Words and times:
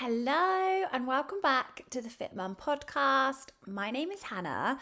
Hello, 0.00 0.84
and 0.92 1.08
welcome 1.08 1.40
back 1.40 1.82
to 1.90 2.00
the 2.00 2.08
Fit 2.08 2.32
Mum 2.32 2.54
podcast. 2.54 3.48
My 3.66 3.90
name 3.90 4.12
is 4.12 4.22
Hannah, 4.22 4.78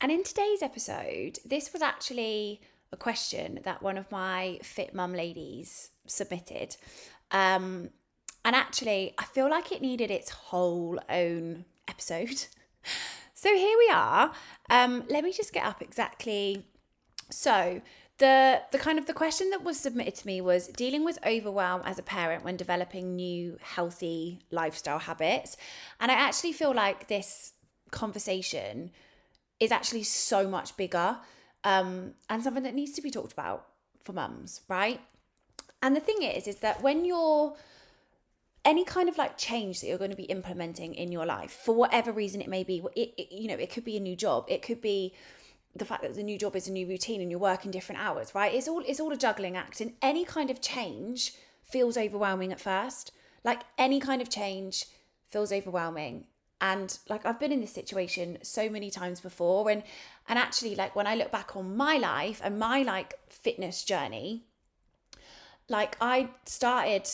and 0.00 0.10
in 0.10 0.24
today's 0.24 0.62
episode, 0.62 1.38
this 1.44 1.72
was 1.72 1.80
actually 1.80 2.60
a 2.90 2.96
question 2.96 3.60
that 3.62 3.84
one 3.84 3.96
of 3.96 4.10
my 4.10 4.58
Fit 4.64 4.94
Mum 4.94 5.12
ladies 5.12 5.90
submitted. 6.08 6.74
Um, 7.30 7.90
and 8.44 8.56
actually, 8.56 9.14
I 9.16 9.26
feel 9.26 9.48
like 9.48 9.70
it 9.70 9.80
needed 9.80 10.10
its 10.10 10.30
whole 10.30 10.98
own 11.08 11.64
episode. 11.86 12.46
So 13.34 13.48
here 13.56 13.76
we 13.76 13.90
are. 13.92 14.32
Um, 14.70 15.02
let 15.08 15.24
me 15.24 15.32
just 15.32 15.52
get 15.52 15.64
up 15.64 15.82
exactly. 15.82 16.64
So, 17.28 17.82
the 18.18 18.62
the 18.70 18.78
kind 18.78 18.98
of 18.98 19.06
the 19.06 19.14
question 19.14 19.50
that 19.50 19.64
was 19.64 19.78
submitted 19.78 20.14
to 20.16 20.26
me 20.26 20.40
was 20.40 20.68
dealing 20.68 21.04
with 21.04 21.18
overwhelm 21.26 21.82
as 21.84 21.98
a 21.98 22.02
parent 22.02 22.44
when 22.44 22.56
developing 22.56 23.16
new 23.16 23.58
healthy 23.60 24.40
lifestyle 24.50 24.98
habits. 24.98 25.56
And 26.00 26.10
i 26.10 26.14
actually 26.14 26.52
feel 26.52 26.74
like 26.74 27.08
this 27.08 27.52
conversation 27.90 28.90
is 29.60 29.70
actually 29.70 30.02
so 30.02 30.48
much 30.48 30.76
bigger 30.76 31.18
um, 31.64 32.14
and 32.28 32.42
something 32.42 32.64
that 32.64 32.74
needs 32.74 32.92
to 32.92 33.02
be 33.02 33.10
talked 33.10 33.32
about 33.32 33.66
for 34.02 34.12
mums 34.12 34.62
right? 34.68 35.00
And 35.80 35.96
the 35.96 36.00
thing 36.00 36.22
is 36.22 36.46
is 36.46 36.56
that 36.56 36.82
when 36.82 37.04
you're 37.04 37.56
any 38.64 38.84
kind 38.84 39.08
of 39.08 39.18
like 39.18 39.36
change 39.36 39.80
that 39.80 39.88
you're 39.88 39.98
going 39.98 40.10
to 40.10 40.16
be 40.16 40.24
implementing 40.24 40.94
in 40.94 41.10
your 41.10 41.26
life 41.26 41.50
for 41.50 41.74
whatever 41.74 42.12
reason 42.12 42.40
it 42.40 42.48
may 42.48 42.62
be 42.62 42.82
it, 42.94 43.12
it 43.18 43.32
you 43.32 43.48
know 43.48 43.54
it 43.54 43.70
could 43.70 43.84
be 43.84 43.96
a 43.96 44.00
new 44.00 44.14
job 44.14 44.44
it 44.48 44.62
could 44.62 44.80
be 44.80 45.12
the 45.74 45.84
fact 45.84 46.02
that 46.02 46.14
the 46.14 46.22
new 46.22 46.38
job 46.38 46.54
is 46.54 46.68
a 46.68 46.72
new 46.72 46.86
routine 46.86 47.20
and 47.20 47.30
you're 47.30 47.40
working 47.40 47.70
different 47.70 48.00
hours, 48.00 48.34
right? 48.34 48.54
It's 48.54 48.68
all 48.68 48.82
it's 48.86 49.00
all 49.00 49.12
a 49.12 49.16
juggling 49.16 49.56
act 49.56 49.80
and 49.80 49.94
any 50.02 50.24
kind 50.24 50.50
of 50.50 50.60
change 50.60 51.34
feels 51.62 51.96
overwhelming 51.96 52.52
at 52.52 52.60
first. 52.60 53.12
Like 53.44 53.62
any 53.78 53.98
kind 53.98 54.20
of 54.20 54.28
change 54.28 54.86
feels 55.30 55.52
overwhelming. 55.52 56.24
And 56.60 56.96
like 57.08 57.24
I've 57.24 57.40
been 57.40 57.52
in 57.52 57.60
this 57.60 57.72
situation 57.72 58.38
so 58.42 58.68
many 58.68 58.90
times 58.90 59.20
before 59.20 59.70
and 59.70 59.82
and 60.28 60.38
actually 60.38 60.74
like 60.74 60.94
when 60.94 61.06
I 61.06 61.14
look 61.14 61.32
back 61.32 61.56
on 61.56 61.76
my 61.76 61.96
life 61.96 62.40
and 62.44 62.58
my 62.58 62.82
like 62.82 63.18
fitness 63.26 63.82
journey, 63.82 64.44
like 65.68 65.96
I 66.00 66.28
started 66.44 67.08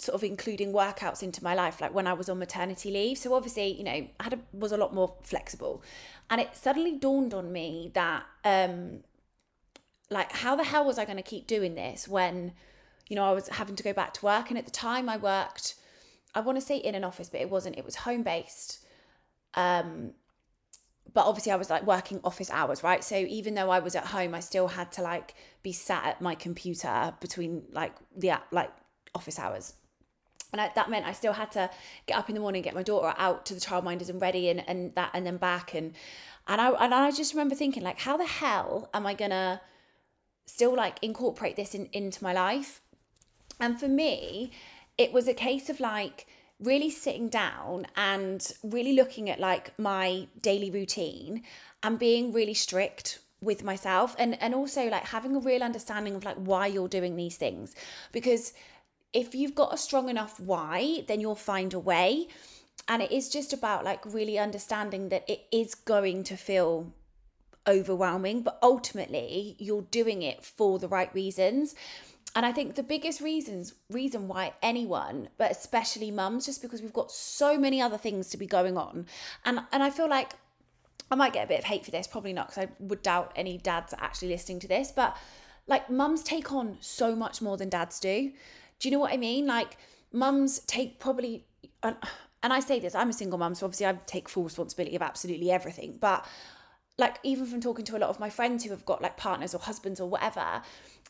sort 0.00 0.14
of 0.14 0.24
including 0.24 0.72
workouts 0.72 1.22
into 1.22 1.44
my 1.44 1.54
life 1.54 1.80
like 1.80 1.92
when 1.92 2.06
I 2.06 2.12
was 2.12 2.28
on 2.28 2.38
maternity 2.38 2.90
leave. 2.90 3.18
So 3.18 3.34
obviously 3.34 3.72
you 3.72 3.84
know 3.84 3.92
I 3.92 4.10
had 4.20 4.32
a, 4.34 4.38
was 4.52 4.72
a 4.72 4.76
lot 4.76 4.94
more 4.94 5.14
flexible. 5.22 5.82
And 6.28 6.40
it 6.40 6.54
suddenly 6.54 6.96
dawned 6.96 7.34
on 7.34 7.52
me 7.52 7.90
that 7.94 8.24
um 8.44 9.00
like 10.10 10.32
how 10.32 10.56
the 10.56 10.64
hell 10.64 10.84
was 10.84 10.98
I 10.98 11.04
going 11.04 11.16
to 11.16 11.22
keep 11.22 11.46
doing 11.46 11.74
this 11.74 12.08
when 12.08 12.52
you 13.08 13.16
know 13.16 13.24
I 13.24 13.32
was 13.32 13.48
having 13.48 13.76
to 13.76 13.82
go 13.82 13.92
back 13.92 14.14
to 14.14 14.24
work? 14.24 14.50
And 14.50 14.58
at 14.58 14.64
the 14.64 14.70
time 14.70 15.08
I 15.08 15.16
worked 15.16 15.74
I 16.34 16.40
want 16.40 16.58
to 16.58 16.64
say 16.64 16.76
in 16.76 16.94
an 16.94 17.04
office 17.04 17.28
but 17.28 17.40
it 17.40 17.50
wasn't 17.50 17.78
it 17.78 17.84
was 17.84 17.96
home 17.96 18.22
based 18.22 18.84
um 19.54 20.12
but 21.12 21.26
obviously 21.26 21.52
I 21.52 21.56
was 21.56 21.70
like 21.70 21.84
working 21.84 22.20
office 22.22 22.50
hours, 22.50 22.84
right? 22.84 23.02
So 23.02 23.16
even 23.16 23.54
though 23.54 23.70
I 23.70 23.80
was 23.80 23.96
at 23.96 24.06
home, 24.06 24.32
I 24.32 24.38
still 24.38 24.68
had 24.68 24.92
to 24.92 25.02
like 25.02 25.34
be 25.60 25.72
sat 25.72 26.06
at 26.06 26.20
my 26.20 26.36
computer 26.36 27.12
between 27.20 27.64
like 27.72 27.94
the 28.16 28.34
like 28.52 28.70
office 29.12 29.38
hours 29.38 29.74
and 30.52 30.60
I, 30.60 30.70
that 30.74 30.90
meant 30.90 31.06
I 31.06 31.12
still 31.12 31.32
had 31.32 31.52
to 31.52 31.70
get 32.06 32.16
up 32.16 32.28
in 32.28 32.34
the 32.34 32.40
morning, 32.40 32.62
get 32.62 32.74
my 32.74 32.82
daughter 32.82 33.14
out 33.18 33.46
to 33.46 33.54
the 33.54 33.60
childminders 33.60 34.08
and 34.08 34.20
ready, 34.20 34.48
and, 34.48 34.66
and 34.68 34.94
that, 34.94 35.10
and 35.14 35.26
then 35.26 35.36
back, 35.36 35.74
and 35.74 35.94
and 36.46 36.60
I 36.60 36.70
and 36.70 36.94
I 36.94 37.10
just 37.10 37.32
remember 37.32 37.54
thinking 37.54 37.82
like, 37.82 38.00
how 38.00 38.16
the 38.16 38.26
hell 38.26 38.90
am 38.92 39.06
I 39.06 39.14
gonna 39.14 39.60
still 40.46 40.74
like 40.74 40.98
incorporate 41.02 41.56
this 41.56 41.74
in, 41.74 41.88
into 41.92 42.22
my 42.24 42.32
life? 42.32 42.80
And 43.60 43.78
for 43.78 43.88
me, 43.88 44.50
it 44.98 45.12
was 45.12 45.28
a 45.28 45.34
case 45.34 45.68
of 45.70 45.80
like 45.80 46.26
really 46.58 46.90
sitting 46.90 47.28
down 47.28 47.86
and 47.96 48.52
really 48.62 48.92
looking 48.92 49.30
at 49.30 49.40
like 49.40 49.78
my 49.78 50.26
daily 50.42 50.70
routine 50.70 51.42
and 51.82 51.98
being 51.98 52.32
really 52.32 52.54
strict 52.54 53.20
with 53.40 53.64
myself 53.64 54.14
and 54.18 54.40
and 54.42 54.54
also 54.54 54.88
like 54.88 55.04
having 55.04 55.34
a 55.34 55.38
real 55.38 55.62
understanding 55.62 56.14
of 56.14 56.24
like 56.24 56.36
why 56.36 56.66
you're 56.66 56.88
doing 56.88 57.16
these 57.16 57.36
things 57.36 57.74
because 58.12 58.52
if 59.12 59.34
you've 59.34 59.54
got 59.54 59.74
a 59.74 59.76
strong 59.76 60.08
enough 60.08 60.38
why, 60.38 61.04
then 61.08 61.20
you'll 61.20 61.34
find 61.34 61.74
a 61.74 61.78
way. 61.78 62.28
And 62.88 63.02
it 63.02 63.12
is 63.12 63.28
just 63.28 63.52
about 63.52 63.84
like 63.84 64.04
really 64.04 64.38
understanding 64.38 65.08
that 65.10 65.28
it 65.28 65.46
is 65.52 65.74
going 65.74 66.24
to 66.24 66.36
feel 66.36 66.92
overwhelming, 67.66 68.42
but 68.42 68.58
ultimately 68.62 69.56
you're 69.58 69.82
doing 69.82 70.22
it 70.22 70.44
for 70.44 70.78
the 70.78 70.88
right 70.88 71.12
reasons. 71.14 71.74
And 72.34 72.46
I 72.46 72.52
think 72.52 72.76
the 72.76 72.82
biggest 72.82 73.20
reasons 73.20 73.74
reason 73.90 74.28
why 74.28 74.52
anyone, 74.62 75.28
but 75.36 75.50
especially 75.50 76.10
mums, 76.10 76.46
just 76.46 76.62
because 76.62 76.80
we've 76.80 76.92
got 76.92 77.10
so 77.10 77.58
many 77.58 77.80
other 77.82 77.98
things 77.98 78.28
to 78.30 78.36
be 78.36 78.46
going 78.46 78.76
on. 78.76 79.06
And 79.44 79.60
and 79.72 79.82
I 79.82 79.90
feel 79.90 80.08
like 80.08 80.34
I 81.10 81.16
might 81.16 81.32
get 81.32 81.44
a 81.44 81.48
bit 81.48 81.58
of 81.58 81.64
hate 81.64 81.84
for 81.84 81.90
this, 81.90 82.06
probably 82.06 82.32
not, 82.32 82.48
because 82.48 82.64
I 82.64 82.68
would 82.78 83.02
doubt 83.02 83.32
any 83.34 83.58
dads 83.58 83.92
are 83.92 84.00
actually 84.00 84.28
listening 84.28 84.60
to 84.60 84.68
this, 84.68 84.92
but 84.92 85.16
like 85.66 85.90
mums 85.90 86.22
take 86.22 86.52
on 86.52 86.76
so 86.80 87.16
much 87.16 87.42
more 87.42 87.56
than 87.56 87.68
dads 87.68 87.98
do. 87.98 88.32
Do 88.80 88.88
you 88.88 88.92
know 88.92 88.98
what 88.98 89.12
I 89.12 89.16
mean? 89.16 89.46
Like 89.46 89.76
mums 90.12 90.58
take 90.60 90.98
probably 90.98 91.46
and, 91.82 91.96
I 92.42 92.60
say 92.60 92.80
this, 92.80 92.94
I'm 92.94 93.10
a 93.10 93.12
single 93.12 93.38
mum, 93.38 93.54
so 93.54 93.66
obviously 93.66 93.86
I 93.86 93.98
take 94.06 94.28
full 94.28 94.44
responsibility 94.44 94.96
of 94.96 95.02
absolutely 95.02 95.50
everything. 95.50 95.98
But 96.00 96.26
like 97.00 97.18
even 97.22 97.46
from 97.46 97.60
talking 97.60 97.84
to 97.86 97.96
a 97.96 97.98
lot 97.98 98.10
of 98.10 98.20
my 98.20 98.28
friends 98.28 98.62
who 98.62 98.70
have 98.70 98.84
got 98.84 99.00
like 99.00 99.16
partners 99.16 99.54
or 99.54 99.58
husbands 99.58 100.00
or 100.00 100.08
whatever, 100.08 100.62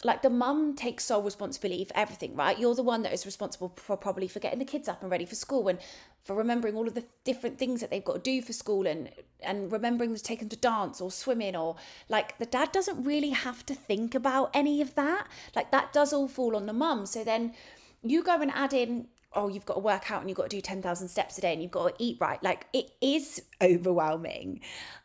like 0.04 0.22
the 0.22 0.30
mum 0.30 0.74
takes 0.74 1.04
sole 1.04 1.20
responsibility 1.20 1.84
for 1.84 1.96
everything, 1.96 2.34
right? 2.36 2.58
You're 2.58 2.76
the 2.76 2.82
one 2.82 3.02
that 3.02 3.12
is 3.12 3.26
responsible 3.26 3.72
for 3.76 3.96
probably 3.96 4.28
for 4.28 4.38
getting 4.38 4.60
the 4.60 4.64
kids 4.64 4.88
up 4.88 5.02
and 5.02 5.10
ready 5.10 5.26
for 5.26 5.34
school 5.34 5.66
and 5.66 5.80
for 6.22 6.36
remembering 6.36 6.76
all 6.76 6.86
of 6.86 6.94
the 6.94 7.04
different 7.24 7.58
things 7.58 7.80
that 7.80 7.90
they've 7.90 8.04
got 8.04 8.14
to 8.14 8.20
do 8.20 8.40
for 8.40 8.52
school 8.52 8.86
and 8.86 9.10
and 9.42 9.72
remembering 9.72 10.14
to 10.14 10.22
take 10.22 10.38
them 10.38 10.48
to 10.48 10.56
dance 10.56 11.00
or 11.00 11.10
swimming 11.10 11.56
or 11.56 11.74
like 12.08 12.38
the 12.38 12.46
dad 12.46 12.70
doesn't 12.70 13.02
really 13.02 13.30
have 13.30 13.66
to 13.66 13.74
think 13.74 14.14
about 14.14 14.50
any 14.54 14.80
of 14.80 14.94
that. 14.94 15.26
Like 15.56 15.72
that 15.72 15.92
does 15.92 16.12
all 16.12 16.28
fall 16.28 16.54
on 16.54 16.66
the 16.66 16.72
mum. 16.72 17.04
So 17.04 17.24
then 17.24 17.52
you 18.02 18.22
go 18.22 18.40
and 18.40 18.52
add 18.52 18.72
in 18.72 19.08
oh, 19.32 19.48
you've 19.48 19.66
got 19.66 19.74
to 19.74 19.80
work 19.80 20.10
out 20.10 20.20
and 20.20 20.28
you've 20.28 20.36
got 20.36 20.50
to 20.50 20.56
do 20.56 20.60
10,000 20.60 21.08
steps 21.08 21.38
a 21.38 21.40
day 21.40 21.52
and 21.52 21.62
you've 21.62 21.70
got 21.70 21.96
to 21.96 22.04
eat 22.04 22.18
right. 22.20 22.42
Like 22.42 22.66
it 22.72 22.90
is 23.00 23.42
overwhelming. 23.62 24.60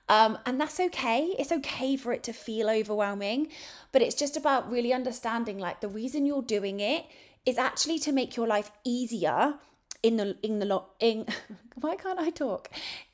Um, 0.10 0.38
and 0.46 0.60
that's 0.60 0.80
okay. 0.80 1.36
It's 1.38 1.52
okay 1.52 1.96
for 1.96 2.12
it 2.12 2.24
to 2.24 2.34
feel 2.34 2.70
overwhelming, 2.70 3.50
but 3.92 4.02
it's 4.02 4.16
just 4.16 4.38
about 4.38 4.70
really 4.70 4.94
understanding 4.94 5.60
like 5.60 5.82
the 5.82 5.88
reason 5.88 6.26
you're 6.26 6.42
doing 6.42 6.80
it 6.80 7.06
is 7.46 7.58
actually 7.58 8.00
to 8.00 8.12
make 8.12 8.36
your 8.36 8.48
life 8.48 8.72
easier 8.84 9.56
in 10.02 10.18
the 10.18 10.38
in 10.44 10.60
the 10.60 10.66
long 10.66 10.84
in 11.00 11.26
why 11.76 11.96
can't 11.96 12.20
I 12.20 12.30
talk 12.30 12.70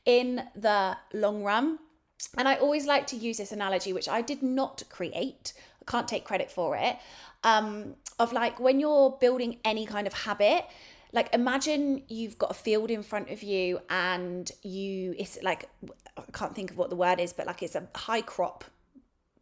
in 0.06 0.44
the 0.56 0.98
long 1.14 1.44
run. 1.44 1.80
And 2.38 2.48
I 2.48 2.56
always 2.56 2.86
like 2.86 3.08
to 3.08 3.16
use 3.16 3.38
this 3.38 3.52
analogy, 3.52 3.94
which 3.94 4.08
I 4.08 4.22
did 4.22 4.44
not 4.44 4.84
create. 4.90 5.54
I 5.82 5.92
can't 5.92 6.08
take 6.08 6.24
credit 6.24 6.52
for 6.52 6.78
it. 6.78 6.98
Um, 7.44 7.96
of 8.20 8.32
like 8.32 8.60
when 8.60 8.80
you're 8.80 9.18
building 9.20 9.58
any 9.66 9.86
kind 9.86 10.06
of 10.06 10.14
habit, 10.14 10.66
like 11.14 11.34
imagine 11.34 12.04
you've 12.08 12.38
got 12.38 12.52
a 12.52 12.56
field 12.56 12.90
in 12.92 13.04
front 13.04 13.30
of 13.30 13.44
you 13.44 13.80
and 13.90 14.52
you 14.64 15.16
it's 15.18 15.42
like 15.44 15.70
I 16.18 16.24
can't 16.34 16.56
think 16.56 16.72
of 16.72 16.78
what 16.78 16.90
the 16.90 16.96
word 16.96 17.20
is, 17.20 17.34
but 17.34 17.48
like 17.48 17.64
it's 17.64 17.76
a 17.76 17.88
high 17.96 18.22
crop 18.22 18.66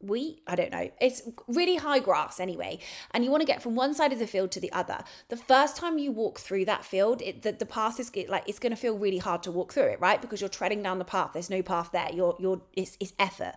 wheat? 0.02 0.42
I 0.48 0.56
don't 0.56 0.72
know. 0.72 0.90
It's 1.02 1.24
really 1.48 1.76
high 1.76 2.00
grass 2.00 2.40
anyway 2.40 2.80
and 3.12 3.24
you 3.24 3.32
want 3.32 3.42
to 3.42 3.46
get 3.46 3.62
from 3.62 3.76
one 3.76 3.94
side 3.94 4.14
of 4.14 4.20
the 4.20 4.28
field 4.28 4.52
to 4.52 4.60
the 4.60 4.72
other. 4.72 5.04
The 5.28 5.38
first 5.38 5.76
time 5.76 5.98
you 5.98 6.12
walk 6.12 6.40
through 6.40 6.66
that 6.66 6.86
field 6.86 7.22
it, 7.22 7.42
the, 7.42 7.52
the 7.52 7.66
path 7.66 8.00
is 8.00 8.12
like 8.30 8.44
it's 8.48 8.60
going 8.60 8.72
to 8.72 8.78
feel 8.78 8.98
really 8.98 9.18
hard 9.18 9.44
to 9.44 9.52
walk 9.52 9.74
through 9.74 9.84
it 9.84 10.00
right? 10.00 10.22
Because 10.22 10.42
you're 10.42 10.50
treading 10.50 10.82
down 10.82 11.00
the 11.00 11.06
path. 11.06 11.32
There's 11.34 11.50
no 11.50 11.62
path 11.62 11.92
there. 11.92 12.10
You're 12.14 12.36
you're 12.40 12.62
it's, 12.74 12.98
it's 13.00 13.14
effort 13.20 13.56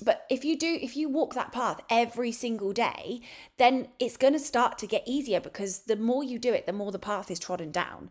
but 0.00 0.26
if 0.30 0.44
you 0.44 0.56
do 0.56 0.78
if 0.80 0.96
you 0.96 1.08
walk 1.08 1.34
that 1.34 1.52
path 1.52 1.80
every 1.90 2.32
single 2.32 2.72
day 2.72 3.20
then 3.58 3.88
it's 3.98 4.16
going 4.16 4.32
to 4.32 4.38
start 4.38 4.78
to 4.78 4.86
get 4.86 5.02
easier 5.06 5.40
because 5.40 5.80
the 5.80 5.96
more 5.96 6.24
you 6.24 6.38
do 6.38 6.52
it 6.52 6.66
the 6.66 6.72
more 6.72 6.92
the 6.92 6.98
path 6.98 7.30
is 7.30 7.38
trodden 7.38 7.70
down. 7.70 8.10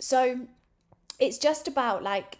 So 0.00 0.46
it's 1.18 1.38
just 1.38 1.68
about 1.68 2.02
like 2.02 2.38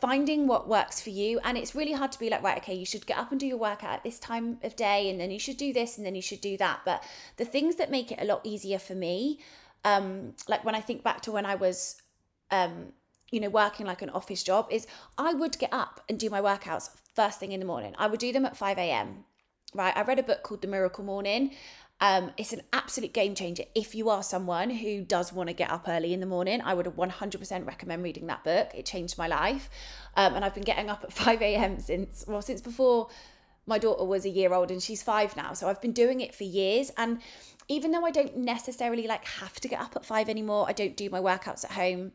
finding 0.00 0.46
what 0.46 0.68
works 0.68 1.00
for 1.00 1.10
you 1.10 1.40
and 1.44 1.56
it's 1.56 1.74
really 1.74 1.92
hard 1.92 2.12
to 2.12 2.18
be 2.18 2.28
like 2.28 2.42
right 2.42 2.58
okay 2.58 2.74
you 2.74 2.84
should 2.84 3.06
get 3.06 3.16
up 3.16 3.30
and 3.30 3.40
do 3.40 3.46
your 3.46 3.56
workout 3.56 3.92
at 3.92 4.04
this 4.04 4.18
time 4.18 4.58
of 4.62 4.76
day 4.76 5.08
and 5.08 5.20
then 5.20 5.30
you 5.30 5.38
should 5.38 5.56
do 5.56 5.72
this 5.72 5.96
and 5.96 6.06
then 6.06 6.14
you 6.14 6.22
should 6.22 6.40
do 6.40 6.56
that. 6.56 6.80
But 6.84 7.02
the 7.36 7.44
things 7.44 7.76
that 7.76 7.90
make 7.90 8.12
it 8.12 8.18
a 8.20 8.24
lot 8.24 8.40
easier 8.44 8.78
for 8.78 8.94
me 8.94 9.40
um 9.84 10.34
like 10.48 10.64
when 10.64 10.74
i 10.74 10.80
think 10.80 11.02
back 11.02 11.20
to 11.20 11.30
when 11.30 11.46
i 11.46 11.54
was 11.54 12.00
um 12.50 12.92
you 13.34 13.40
know 13.40 13.50
working 13.50 13.86
like 13.86 14.02
an 14.02 14.10
office 14.10 14.42
job 14.42 14.66
is 14.70 14.86
i 15.18 15.34
would 15.34 15.58
get 15.58 15.72
up 15.72 16.00
and 16.08 16.18
do 16.18 16.30
my 16.30 16.40
workouts 16.40 16.90
first 17.14 17.38
thing 17.38 17.52
in 17.52 17.60
the 17.60 17.66
morning 17.66 17.94
i 17.98 18.06
would 18.06 18.20
do 18.20 18.32
them 18.32 18.44
at 18.44 18.56
5 18.56 18.78
a.m 18.78 19.24
right 19.74 19.96
i 19.96 20.02
read 20.02 20.18
a 20.18 20.22
book 20.22 20.42
called 20.42 20.62
the 20.62 20.68
miracle 20.68 21.04
morning 21.04 21.50
um, 22.00 22.32
it's 22.36 22.52
an 22.52 22.62
absolute 22.72 23.12
game 23.12 23.34
changer. 23.34 23.64
If 23.74 23.94
you 23.94 24.10
are 24.10 24.22
someone 24.22 24.68
who 24.68 25.02
does 25.02 25.32
want 25.32 25.48
to 25.48 25.54
get 25.54 25.70
up 25.70 25.88
early 25.88 26.12
in 26.12 26.20
the 26.20 26.26
morning, 26.26 26.60
I 26.60 26.74
would 26.74 26.86
100% 26.86 27.66
recommend 27.66 28.02
reading 28.02 28.26
that 28.26 28.44
book. 28.44 28.72
It 28.74 28.84
changed 28.84 29.16
my 29.16 29.28
life. 29.28 29.70
Um, 30.16 30.34
and 30.34 30.44
I've 30.44 30.54
been 30.54 30.64
getting 30.64 30.90
up 30.90 31.04
at 31.04 31.12
5 31.14 31.40
a.m. 31.40 31.80
since, 31.80 32.24
well, 32.26 32.42
since 32.42 32.60
before 32.60 33.08
my 33.66 33.78
daughter 33.78 34.04
was 34.04 34.24
a 34.24 34.28
year 34.28 34.52
old 34.52 34.70
and 34.70 34.82
she's 34.82 35.02
five 35.02 35.36
now. 35.36 35.54
So 35.54 35.68
I've 35.68 35.80
been 35.80 35.92
doing 35.92 36.20
it 36.20 36.34
for 36.34 36.44
years. 36.44 36.90
And 36.96 37.20
even 37.68 37.92
though 37.92 38.04
I 38.04 38.10
don't 38.10 38.36
necessarily 38.36 39.06
like 39.06 39.24
have 39.24 39.58
to 39.60 39.68
get 39.68 39.80
up 39.80 39.96
at 39.96 40.04
five 40.04 40.28
anymore, 40.28 40.66
I 40.68 40.72
don't 40.72 40.96
do 40.96 41.08
my 41.08 41.20
workouts 41.20 41.64
at 41.64 41.72
home. 41.72 42.12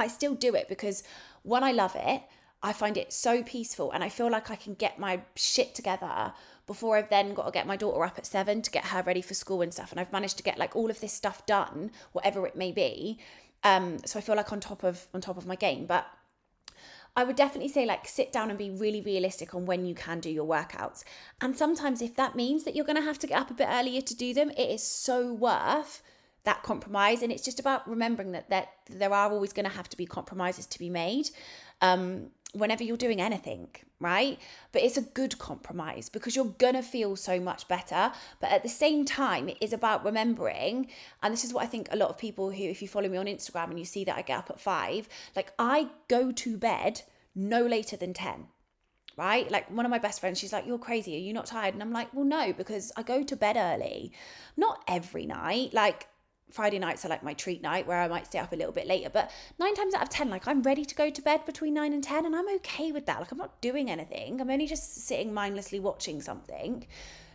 I 0.00 0.08
still 0.08 0.34
do 0.34 0.54
it 0.54 0.68
because 0.68 1.02
when 1.42 1.64
I 1.64 1.72
love 1.72 1.96
it. 1.96 2.22
I 2.62 2.74
find 2.74 2.98
it 2.98 3.10
so 3.10 3.42
peaceful 3.42 3.90
and 3.90 4.04
I 4.04 4.10
feel 4.10 4.30
like 4.30 4.50
I 4.50 4.54
can 4.54 4.74
get 4.74 4.98
my 4.98 5.22
shit 5.34 5.74
together 5.74 6.34
before 6.66 6.96
I've 6.96 7.08
then 7.08 7.32
got 7.32 7.46
to 7.46 7.52
get 7.52 7.66
my 7.66 7.76
daughter 7.76 8.04
up 8.04 8.18
at 8.18 8.26
seven 8.26 8.60
to 8.62 8.70
get 8.70 8.86
her 8.86 9.02
ready 9.02 9.22
for 9.22 9.32
school 9.32 9.62
and 9.62 9.72
stuff. 9.72 9.90
And 9.90 9.98
I've 9.98 10.12
managed 10.12 10.36
to 10.36 10.42
get 10.42 10.58
like 10.58 10.76
all 10.76 10.90
of 10.90 11.00
this 11.00 11.12
stuff 11.12 11.46
done, 11.46 11.90
whatever 12.12 12.46
it 12.46 12.56
may 12.56 12.70
be. 12.70 13.18
Um, 13.64 13.98
so 14.04 14.18
I 14.18 14.22
feel 14.22 14.36
like 14.36 14.52
on 14.52 14.60
top 14.60 14.84
of 14.84 15.06
on 15.14 15.20
top 15.20 15.38
of 15.38 15.46
my 15.46 15.56
game. 15.56 15.86
But 15.86 16.06
I 17.16 17.24
would 17.24 17.36
definitely 17.36 17.70
say 17.70 17.86
like 17.86 18.06
sit 18.06 18.32
down 18.32 18.50
and 18.50 18.58
be 18.58 18.70
really 18.70 19.00
realistic 19.00 19.54
on 19.54 19.66
when 19.66 19.84
you 19.84 19.94
can 19.94 20.20
do 20.20 20.30
your 20.30 20.46
workouts. 20.46 21.02
And 21.40 21.56
sometimes 21.56 22.02
if 22.02 22.14
that 22.16 22.36
means 22.36 22.64
that 22.64 22.76
you're 22.76 22.84
going 22.84 22.96
to 22.96 23.02
have 23.02 23.18
to 23.20 23.26
get 23.26 23.40
up 23.40 23.50
a 23.50 23.54
bit 23.54 23.68
earlier 23.68 24.00
to 24.02 24.14
do 24.14 24.32
them, 24.32 24.50
it 24.50 24.70
is 24.70 24.82
so 24.82 25.32
worth 25.32 26.02
that 26.44 26.62
compromise 26.62 27.22
and 27.22 27.30
it's 27.30 27.44
just 27.44 27.60
about 27.60 27.88
remembering 27.88 28.32
that 28.32 28.48
that 28.50 28.72
there 28.88 29.12
are 29.12 29.30
always 29.30 29.52
going 29.52 29.68
to 29.68 29.74
have 29.74 29.88
to 29.88 29.96
be 29.96 30.06
compromises 30.06 30.66
to 30.66 30.78
be 30.78 30.88
made 30.88 31.30
um, 31.82 32.28
whenever 32.52 32.82
you're 32.82 32.96
doing 32.96 33.20
anything 33.20 33.68
right 34.00 34.38
but 34.72 34.82
it's 34.82 34.96
a 34.96 35.02
good 35.02 35.38
compromise 35.38 36.08
because 36.08 36.34
you're 36.34 36.46
going 36.46 36.74
to 36.74 36.82
feel 36.82 37.14
so 37.14 37.38
much 37.38 37.68
better 37.68 38.10
but 38.40 38.50
at 38.50 38.62
the 38.62 38.68
same 38.68 39.04
time 39.04 39.48
it 39.48 39.58
is 39.60 39.72
about 39.72 40.04
remembering 40.04 40.88
and 41.22 41.32
this 41.32 41.44
is 41.44 41.52
what 41.52 41.62
i 41.62 41.66
think 41.66 41.88
a 41.90 41.96
lot 41.96 42.08
of 42.08 42.18
people 42.18 42.50
who 42.50 42.64
if 42.64 42.80
you 42.82 42.88
follow 42.88 43.08
me 43.08 43.18
on 43.18 43.26
instagram 43.26 43.70
and 43.70 43.78
you 43.78 43.84
see 43.84 44.04
that 44.04 44.16
i 44.16 44.22
get 44.22 44.38
up 44.38 44.50
at 44.50 44.60
5 44.60 45.08
like 45.36 45.52
i 45.58 45.88
go 46.08 46.32
to 46.32 46.56
bed 46.56 47.02
no 47.34 47.64
later 47.64 47.96
than 47.96 48.12
10 48.12 48.46
right? 49.16 49.50
Like 49.50 49.70
one 49.70 49.84
of 49.84 49.90
my 49.90 49.98
best 49.98 50.18
friends, 50.18 50.38
she's 50.38 50.52
like, 50.52 50.66
You're 50.66 50.78
crazy. 50.78 51.14
Are 51.14 51.18
you 51.18 51.34
not 51.34 51.44
tired? 51.44 51.74
And 51.74 51.82
I'm 51.82 51.92
like, 51.92 52.08
Well, 52.14 52.24
no, 52.24 52.52
because 52.52 52.90
I 52.96 53.02
go 53.02 53.22
to 53.22 53.36
bed 53.36 53.56
early. 53.56 54.12
Not 54.56 54.82
every 54.88 55.26
night. 55.26 55.74
Like 55.74 56.08
Friday 56.50 56.78
nights 56.78 57.04
are 57.04 57.08
like 57.08 57.22
my 57.22 57.34
treat 57.34 57.62
night 57.62 57.86
where 57.86 58.00
I 58.00 58.08
might 58.08 58.26
stay 58.26 58.38
up 58.38 58.52
a 58.52 58.56
little 58.56 58.72
bit 58.72 58.86
later. 58.86 59.08
But 59.08 59.30
nine 59.58 59.74
times 59.74 59.94
out 59.94 60.02
of 60.02 60.08
10, 60.08 60.30
like 60.30 60.46
I'm 60.48 60.62
ready 60.62 60.84
to 60.84 60.94
go 60.94 61.10
to 61.10 61.22
bed 61.22 61.44
between 61.46 61.74
nine 61.74 61.92
and 61.92 62.02
10, 62.02 62.26
and 62.26 62.34
I'm 62.34 62.48
okay 62.56 62.92
with 62.92 63.06
that. 63.06 63.20
Like 63.20 63.32
I'm 63.32 63.38
not 63.38 63.60
doing 63.60 63.90
anything, 63.90 64.40
I'm 64.40 64.50
only 64.50 64.66
just 64.66 65.06
sitting 65.06 65.32
mindlessly 65.32 65.80
watching 65.80 66.20
something. 66.20 66.86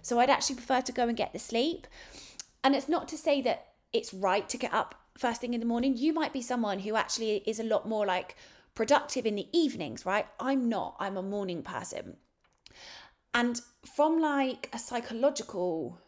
So 0.02 0.20
I'd 0.20 0.30
actually 0.30 0.58
prefer 0.58 0.82
to 0.82 0.92
go 0.92 1.08
and 1.08 1.18
get 1.18 1.34
the 1.34 1.40
sleep. 1.40 1.88
And 2.64 2.76
it's 2.76 2.90
not 2.90 3.08
to 3.10 3.18
say 3.18 3.42
that 3.42 3.68
it's 3.94 4.14
right 4.14 4.48
to 4.50 4.58
get 4.58 4.74
up 4.74 4.96
first 5.18 5.42
thing 5.42 5.54
in 5.54 5.60
the 5.60 5.66
morning. 5.66 5.96
You 5.98 6.14
might 6.14 6.34
be 6.34 6.42
someone 6.42 6.80
who 6.80 6.96
actually 6.96 7.38
is 7.46 7.60
a 7.60 7.64
lot 7.64 7.88
more 7.88 8.06
like 8.06 8.36
productive 8.76 9.26
in 9.26 9.36
the 9.36 9.48
evenings, 9.52 10.06
right? 10.06 10.28
I'm 10.40 10.68
not, 10.68 10.96
I'm 11.00 11.18
a 11.18 11.24
morning 11.24 11.64
person. 11.64 12.18
And 13.34 13.62
from 13.86 14.22
like 14.22 14.70
a 14.74 14.80
psychological 14.80 16.00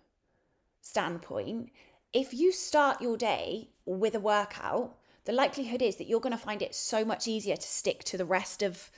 standpoint, 0.81 1.71
if 2.13 2.33
you 2.33 2.51
start 2.51 3.01
your 3.01 3.17
day 3.17 3.69
with 3.85 4.15
a 4.15 4.19
workout, 4.19 4.95
the 5.25 5.33
likelihood 5.33 5.81
is 5.81 5.97
that 5.97 6.07
you're 6.07 6.21
going 6.21 6.31
to 6.31 6.37
find 6.37 6.61
it 6.61 6.73
so 6.73 7.03
much 7.03 7.27
easier 7.27 7.55
to 7.55 7.67
stick 7.67 8.03
to 8.05 8.17
the 8.17 8.25
rest 8.25 8.61
of 8.61 8.89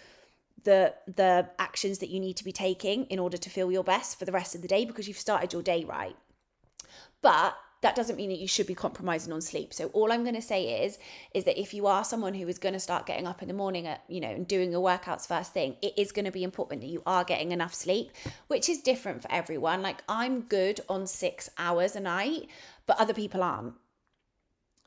the 0.63 0.93
the 1.15 1.49
actions 1.57 1.99
that 1.99 2.09
you 2.09 2.19
need 2.19 2.35
to 2.35 2.43
be 2.43 2.51
taking 2.51 3.05
in 3.05 3.17
order 3.17 3.37
to 3.37 3.49
feel 3.49 3.71
your 3.71 3.83
best 3.83 4.19
for 4.19 4.25
the 4.25 4.31
rest 4.31 4.55
of 4.55 4.61
the 4.61 4.67
day 4.67 4.85
because 4.85 5.07
you've 5.07 5.17
started 5.17 5.53
your 5.53 5.61
day 5.61 5.83
right. 5.85 6.17
But 7.21 7.55
that 7.81 7.95
doesn't 7.95 8.17
mean 8.17 8.29
that 8.29 8.39
you 8.39 8.47
should 8.47 8.67
be 8.67 8.75
compromising 8.75 9.31
on 9.31 9.41
sleep. 9.41 9.73
So 9.73 9.87
all 9.87 10.11
I'm 10.11 10.23
going 10.23 10.35
to 10.35 10.41
say 10.41 10.83
is 10.83 10.99
is 11.33 11.45
that 11.45 11.59
if 11.59 11.73
you 11.73 11.87
are 11.87 12.03
someone 12.03 12.33
who 12.33 12.47
is 12.47 12.59
going 12.59 12.73
to 12.73 12.79
start 12.79 13.05
getting 13.05 13.25
up 13.25 13.41
in 13.41 13.47
the 13.47 13.53
morning 13.53 13.87
at, 13.87 14.03
you 14.09 14.19
know, 14.19 14.29
and 14.29 14.45
doing 14.45 14.71
your 14.71 14.85
workouts 14.85 15.25
first 15.25 15.53
thing, 15.53 15.77
it 15.81 15.93
is 15.97 16.11
going 16.11 16.25
to 16.25 16.31
be 16.31 16.43
important 16.43 16.81
that 16.81 16.89
you 16.89 17.01
are 17.05 17.23
getting 17.23 17.53
enough 17.53 17.73
sleep, 17.73 18.11
which 18.47 18.67
is 18.67 18.81
different 18.81 19.21
for 19.21 19.31
everyone. 19.31 19.81
Like 19.81 20.03
I'm 20.09 20.41
good 20.41 20.81
on 20.89 21.07
6 21.07 21.49
hours 21.57 21.95
a 21.95 22.01
night, 22.01 22.49
but 22.89 22.99
other 22.99 23.13
people 23.13 23.43
aren't. 23.43 23.75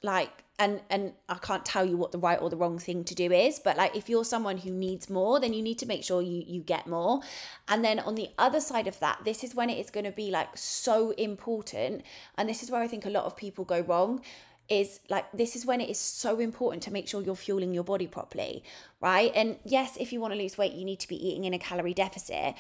Like 0.03 0.43
and 0.59 0.81
and 0.91 1.13
I 1.29 1.37
can't 1.37 1.65
tell 1.65 1.85
you 1.85 1.97
what 1.97 2.11
the 2.11 2.19
right 2.19 2.41
or 2.43 2.51
the 2.51 2.57
wrong 2.57 2.81
thing 2.81 3.05
to 3.05 3.15
do 3.15 3.31
is 3.31 3.61
but 3.61 3.77
like 3.77 3.95
if 3.97 4.09
you're 4.09 4.25
someone 4.25 4.59
who 4.59 4.71
needs 4.73 5.09
more 5.09 5.39
then 5.39 5.53
you 5.53 5.63
need 5.63 5.79
to 5.79 5.87
make 5.87 6.03
sure 6.03 6.21
you 6.21 6.43
you 6.45 6.63
get 6.63 6.89
more. 6.89 7.21
And 7.69 7.85
then 7.85 8.01
on 8.01 8.17
the 8.17 8.31
other 8.39 8.61
side 8.61 8.89
of 8.89 8.99
that 8.99 9.21
this 9.25 9.45
is 9.45 9.55
when 9.55 9.71
it 9.71 9.79
is 9.79 9.91
going 9.91 10.05
to 10.05 10.11
be 10.11 10.33
like 10.33 10.49
so 10.57 11.13
important 11.13 12.03
and 12.37 12.49
this 12.49 12.65
is 12.65 12.73
where 12.73 12.83
I 12.83 12.89
think 12.89 13.07
a 13.07 13.11
lot 13.11 13.25
of 13.25 13.37
people 13.37 13.65
go 13.65 13.81
wrong 13.83 14.21
is 14.69 14.99
like 15.09 15.31
this 15.33 15.55
is 15.55 15.65
when 15.65 15.81
it 15.81 15.89
is 15.89 16.01
so 16.01 16.41
important 16.41 16.83
to 16.83 16.91
make 16.91 17.07
sure 17.07 17.23
you're 17.23 17.37
fueling 17.37 17.73
your 17.73 17.85
body 17.85 18.09
properly 18.09 18.65
right 19.03 19.33
and 19.35 19.57
yes 19.65 19.97
if 19.99 20.13
you 20.13 20.21
want 20.21 20.33
to 20.33 20.39
lose 20.39 20.57
weight 20.57 20.73
you 20.73 20.85
need 20.85 21.01
to 21.01 21.09
be 21.09 21.29
eating 21.29 21.45
in 21.45 21.53
a 21.53 21.59
calorie 21.59 21.95
deficit 21.95 22.55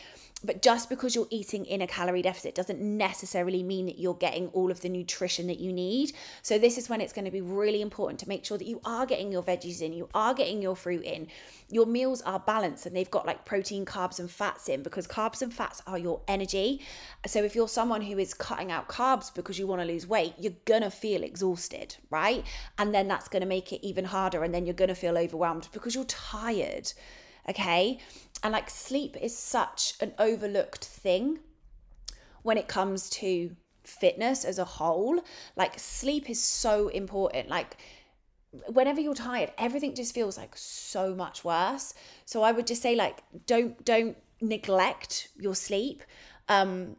but 0.44 0.62
just 0.62 0.88
because 0.88 1.14
you're 1.14 1.28
eating 1.30 1.64
in 1.66 1.80
a 1.80 1.86
calorie 1.86 2.22
deficit 2.22 2.54
doesn't 2.54 2.80
necessarily 2.80 3.62
mean 3.62 3.86
that 3.86 3.98
you're 3.98 4.14
getting 4.14 4.48
all 4.48 4.70
of 4.70 4.80
the 4.80 4.88
nutrition 4.88 5.46
that 5.46 5.60
you 5.60 5.72
need. 5.72 6.12
So, 6.42 6.58
this 6.58 6.78
is 6.78 6.88
when 6.88 7.00
it's 7.00 7.12
going 7.12 7.24
to 7.24 7.30
be 7.30 7.40
really 7.40 7.80
important 7.80 8.18
to 8.20 8.28
make 8.28 8.44
sure 8.44 8.58
that 8.58 8.66
you 8.66 8.80
are 8.84 9.06
getting 9.06 9.30
your 9.30 9.42
veggies 9.42 9.80
in, 9.80 9.92
you 9.92 10.08
are 10.14 10.34
getting 10.34 10.60
your 10.60 10.74
fruit 10.74 11.04
in, 11.04 11.28
your 11.70 11.86
meals 11.86 12.22
are 12.22 12.40
balanced 12.40 12.86
and 12.86 12.96
they've 12.96 13.10
got 13.10 13.26
like 13.26 13.44
protein, 13.44 13.84
carbs, 13.84 14.18
and 14.18 14.30
fats 14.30 14.68
in 14.68 14.82
because 14.82 15.06
carbs 15.06 15.42
and 15.42 15.52
fats 15.52 15.80
are 15.86 15.98
your 15.98 16.20
energy. 16.26 16.80
So, 17.26 17.44
if 17.44 17.54
you're 17.54 17.68
someone 17.68 18.02
who 18.02 18.18
is 18.18 18.34
cutting 18.34 18.72
out 18.72 18.88
carbs 18.88 19.32
because 19.32 19.58
you 19.58 19.66
want 19.66 19.80
to 19.80 19.86
lose 19.86 20.06
weight, 20.06 20.34
you're 20.38 20.54
going 20.64 20.82
to 20.82 20.90
feel 20.90 21.22
exhausted, 21.22 21.96
right? 22.10 22.44
And 22.78 22.92
then 22.92 23.06
that's 23.06 23.28
going 23.28 23.42
to 23.42 23.48
make 23.48 23.72
it 23.72 23.86
even 23.86 24.04
harder. 24.04 24.42
And 24.42 24.52
then 24.52 24.66
you're 24.66 24.74
going 24.74 24.88
to 24.88 24.94
feel 24.94 25.16
overwhelmed 25.16 25.68
because 25.72 25.94
you're 25.94 26.04
tired 26.32 26.92
okay? 27.48 27.98
And 28.42 28.52
like 28.52 28.70
sleep 28.70 29.16
is 29.20 29.36
such 29.36 29.94
an 30.00 30.12
overlooked 30.18 30.84
thing 30.84 31.38
when 32.42 32.58
it 32.58 32.68
comes 32.68 33.08
to 33.10 33.56
fitness 33.84 34.44
as 34.44 34.58
a 34.58 34.64
whole. 34.64 35.22
Like 35.56 35.78
sleep 35.78 36.28
is 36.28 36.42
so 36.42 36.88
important. 36.88 37.48
Like 37.48 37.76
whenever 38.66 39.00
you're 39.00 39.14
tired, 39.14 39.52
everything 39.58 39.94
just 39.94 40.14
feels 40.14 40.36
like 40.36 40.56
so 40.56 41.14
much 41.14 41.44
worse. 41.44 41.94
So 42.24 42.42
I 42.42 42.52
would 42.52 42.66
just 42.66 42.82
say 42.82 42.96
like 42.96 43.22
don't 43.46 43.84
don't 43.84 44.16
neglect 44.40 45.28
your 45.38 45.54
sleep. 45.54 46.02
Um 46.48 46.96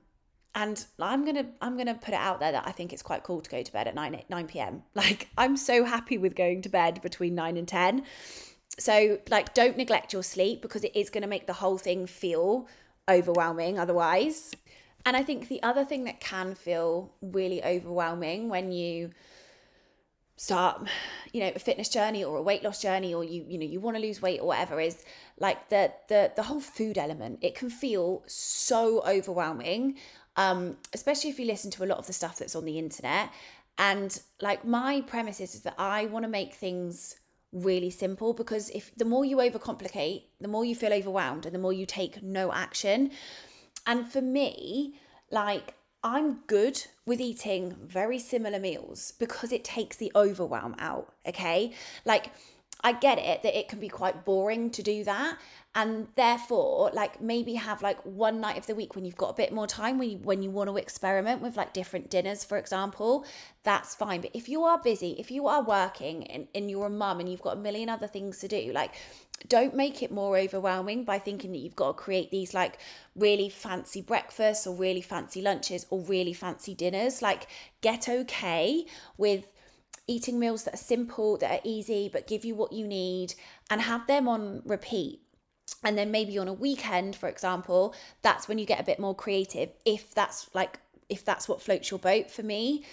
and 0.55 0.85
I'm 0.99 1.25
gonna 1.25 1.47
I'm 1.61 1.75
gonna 1.75 1.95
put 1.95 2.13
it 2.13 2.19
out 2.19 2.39
there 2.39 2.51
that 2.53 2.65
I 2.65 2.71
think 2.71 2.93
it's 2.93 3.01
quite 3.01 3.23
cool 3.23 3.41
to 3.41 3.49
go 3.49 3.63
to 3.63 3.73
bed 3.73 3.87
at 3.87 3.95
9 3.95 4.23
9 4.29 4.47
p.m. 4.47 4.83
Like 4.93 5.27
I'm 5.37 5.57
so 5.57 5.83
happy 5.83 6.17
with 6.17 6.35
going 6.35 6.61
to 6.61 6.69
bed 6.69 7.01
between 7.01 7.35
9 7.35 7.57
and 7.57 7.67
10 7.67 8.03
so 8.77 9.19
like 9.29 9.53
don't 9.53 9.77
neglect 9.77 10.13
your 10.13 10.23
sleep 10.23 10.61
because 10.61 10.83
it 10.83 10.95
is 10.95 11.09
going 11.09 11.21
to 11.21 11.27
make 11.27 11.47
the 11.47 11.53
whole 11.53 11.77
thing 11.77 12.07
feel 12.07 12.67
overwhelming 13.09 13.77
otherwise. 13.77 14.53
And 15.05 15.17
i 15.17 15.23
think 15.23 15.49
the 15.49 15.61
other 15.61 15.83
thing 15.83 16.05
that 16.05 16.19
can 16.19 16.55
feel 16.55 17.11
really 17.21 17.63
overwhelming 17.63 18.49
when 18.49 18.71
you 18.71 19.11
start 20.35 20.87
you 21.31 21.39
know 21.39 21.51
a 21.55 21.59
fitness 21.59 21.89
journey 21.89 22.23
or 22.23 22.37
a 22.37 22.41
weight 22.41 22.63
loss 22.63 22.81
journey 22.81 23.13
or 23.13 23.23
you 23.23 23.45
you 23.47 23.57
know 23.57 23.65
you 23.65 23.79
want 23.79 23.95
to 23.95 24.01
lose 24.01 24.21
weight 24.21 24.41
or 24.41 24.47
whatever 24.47 24.79
is 24.79 25.03
like 25.39 25.69
the 25.69 25.91
the 26.07 26.31
the 26.35 26.43
whole 26.43 26.59
food 26.59 26.97
element 26.97 27.37
it 27.41 27.53
can 27.53 27.69
feel 27.69 28.23
so 28.25 29.01
overwhelming 29.07 29.95
um 30.35 30.75
especially 30.93 31.29
if 31.29 31.39
you 31.39 31.45
listen 31.45 31.69
to 31.69 31.83
a 31.83 31.87
lot 31.87 31.99
of 31.99 32.07
the 32.07 32.13
stuff 32.13 32.39
that's 32.39 32.55
on 32.55 32.65
the 32.65 32.79
internet. 32.79 33.29
And 33.77 34.21
like 34.39 34.65
my 34.65 35.01
premise 35.01 35.39
is, 35.39 35.55
is 35.55 35.61
that 35.61 35.75
i 35.79 36.05
want 36.05 36.23
to 36.23 36.29
make 36.29 36.53
things 36.53 37.15
really 37.53 37.89
simple 37.89 38.33
because 38.33 38.69
if 38.71 38.93
the 38.95 39.05
more 39.05 39.23
you 39.23 39.37
overcomplicate, 39.37 40.23
the 40.41 40.47
more 40.47 40.65
you 40.65 40.75
feel 40.75 40.91
overwhelmed 40.91 41.45
and 41.45 41.53
the 41.53 41.59
more 41.59 41.73
you 41.73 41.85
take 41.85 42.21
no 42.21 42.51
action. 42.51 43.11
And 43.85 44.11
for 44.11 44.21
me, 44.21 44.95
like 45.31 45.75
I'm 46.03 46.39
good 46.47 46.83
with 47.05 47.21
eating 47.21 47.75
very 47.81 48.19
similar 48.19 48.59
meals 48.59 49.13
because 49.19 49.53
it 49.53 49.63
takes 49.63 49.95
the 49.95 50.11
overwhelm 50.15 50.75
out, 50.79 51.13
okay? 51.25 51.73
Like 52.03 52.31
I 52.83 52.91
get 52.91 53.17
it 53.17 53.43
that 53.43 53.57
it 53.57 53.67
can 53.69 53.79
be 53.79 53.87
quite 53.87 54.25
boring 54.25 54.69
to 54.71 54.83
do 54.83 55.03
that 55.05 55.37
and 55.75 56.07
therefore 56.15 56.91
like 56.93 57.21
maybe 57.21 57.55
have 57.55 57.81
like 57.81 57.99
one 58.05 58.39
night 58.41 58.57
of 58.57 58.67
the 58.67 58.75
week 58.75 58.95
when 58.95 59.05
you've 59.05 59.15
got 59.15 59.29
a 59.29 59.33
bit 59.33 59.51
more 59.51 59.65
time 59.65 59.97
when 59.97 60.09
you 60.09 60.17
when 60.17 60.43
you 60.43 60.51
want 60.51 60.69
to 60.69 60.77
experiment 60.77 61.41
with 61.41 61.55
like 61.57 61.73
different 61.73 62.09
dinners 62.09 62.43
for 62.43 62.57
example 62.57 63.25
that's 63.63 63.95
fine. 63.95 64.19
But 64.21 64.31
if 64.33 64.49
you 64.49 64.63
are 64.63 64.77
busy 64.77 65.15
if 65.17 65.31
you 65.31 65.47
are 65.47 65.63
working 65.63 66.27
and, 66.27 66.47
and 66.53 66.69
you're 66.69 66.87
a 66.87 66.91
mum 66.91 67.19
and 67.19 67.29
you've 67.29 67.41
got 67.41 67.57
a 67.57 67.59
million 67.59 67.89
other 67.89 68.07
things 68.07 68.39
to 68.39 68.47
do 68.47 68.71
like 68.73 68.93
don't 69.47 69.75
make 69.75 70.01
it 70.01 70.11
more 70.11 70.37
overwhelming 70.37 71.03
by 71.03 71.19
thinking 71.19 71.51
that 71.51 71.57
you've 71.57 71.75
got 71.75 71.97
to 71.97 72.03
create 72.03 72.31
these 72.31 72.53
like 72.53 72.77
really 73.15 73.49
fancy 73.49 74.01
breakfasts 74.01 74.65
or 74.65 74.75
really 74.75 75.01
fancy 75.01 75.41
lunches 75.41 75.85
or 75.89 76.01
really 76.01 76.33
fancy 76.33 76.73
dinners. 76.73 77.21
Like 77.21 77.47
get 77.81 78.07
okay 78.07 78.85
with 79.17 79.47
eating 80.07 80.39
meals 80.39 80.63
that 80.63 80.73
are 80.73 80.77
simple, 80.77 81.37
that 81.37 81.51
are 81.51 81.61
easy, 81.63 82.09
but 82.11 82.27
give 82.27 82.43
you 82.43 82.55
what 82.55 82.73
you 82.73 82.87
need, 82.87 83.33
and 83.69 83.81
have 83.81 84.07
them 84.07 84.27
on 84.27 84.61
repeat. 84.65 85.21
And 85.83 85.97
then 85.97 86.11
maybe 86.11 86.37
on 86.37 86.47
a 86.47 86.53
weekend, 86.53 87.15
for 87.15 87.29
example, 87.29 87.95
that's 88.21 88.47
when 88.47 88.57
you 88.57 88.65
get 88.65 88.79
a 88.79 88.83
bit 88.83 88.99
more 88.99 89.15
creative. 89.15 89.69
If 89.85 90.13
that's 90.13 90.49
like, 90.53 90.79
if 91.09 91.23
that's 91.23 91.47
what 91.47 91.61
floats 91.61 91.89
your 91.89 91.99
boat 91.99 92.29
for 92.29 92.43
me, 92.43 92.83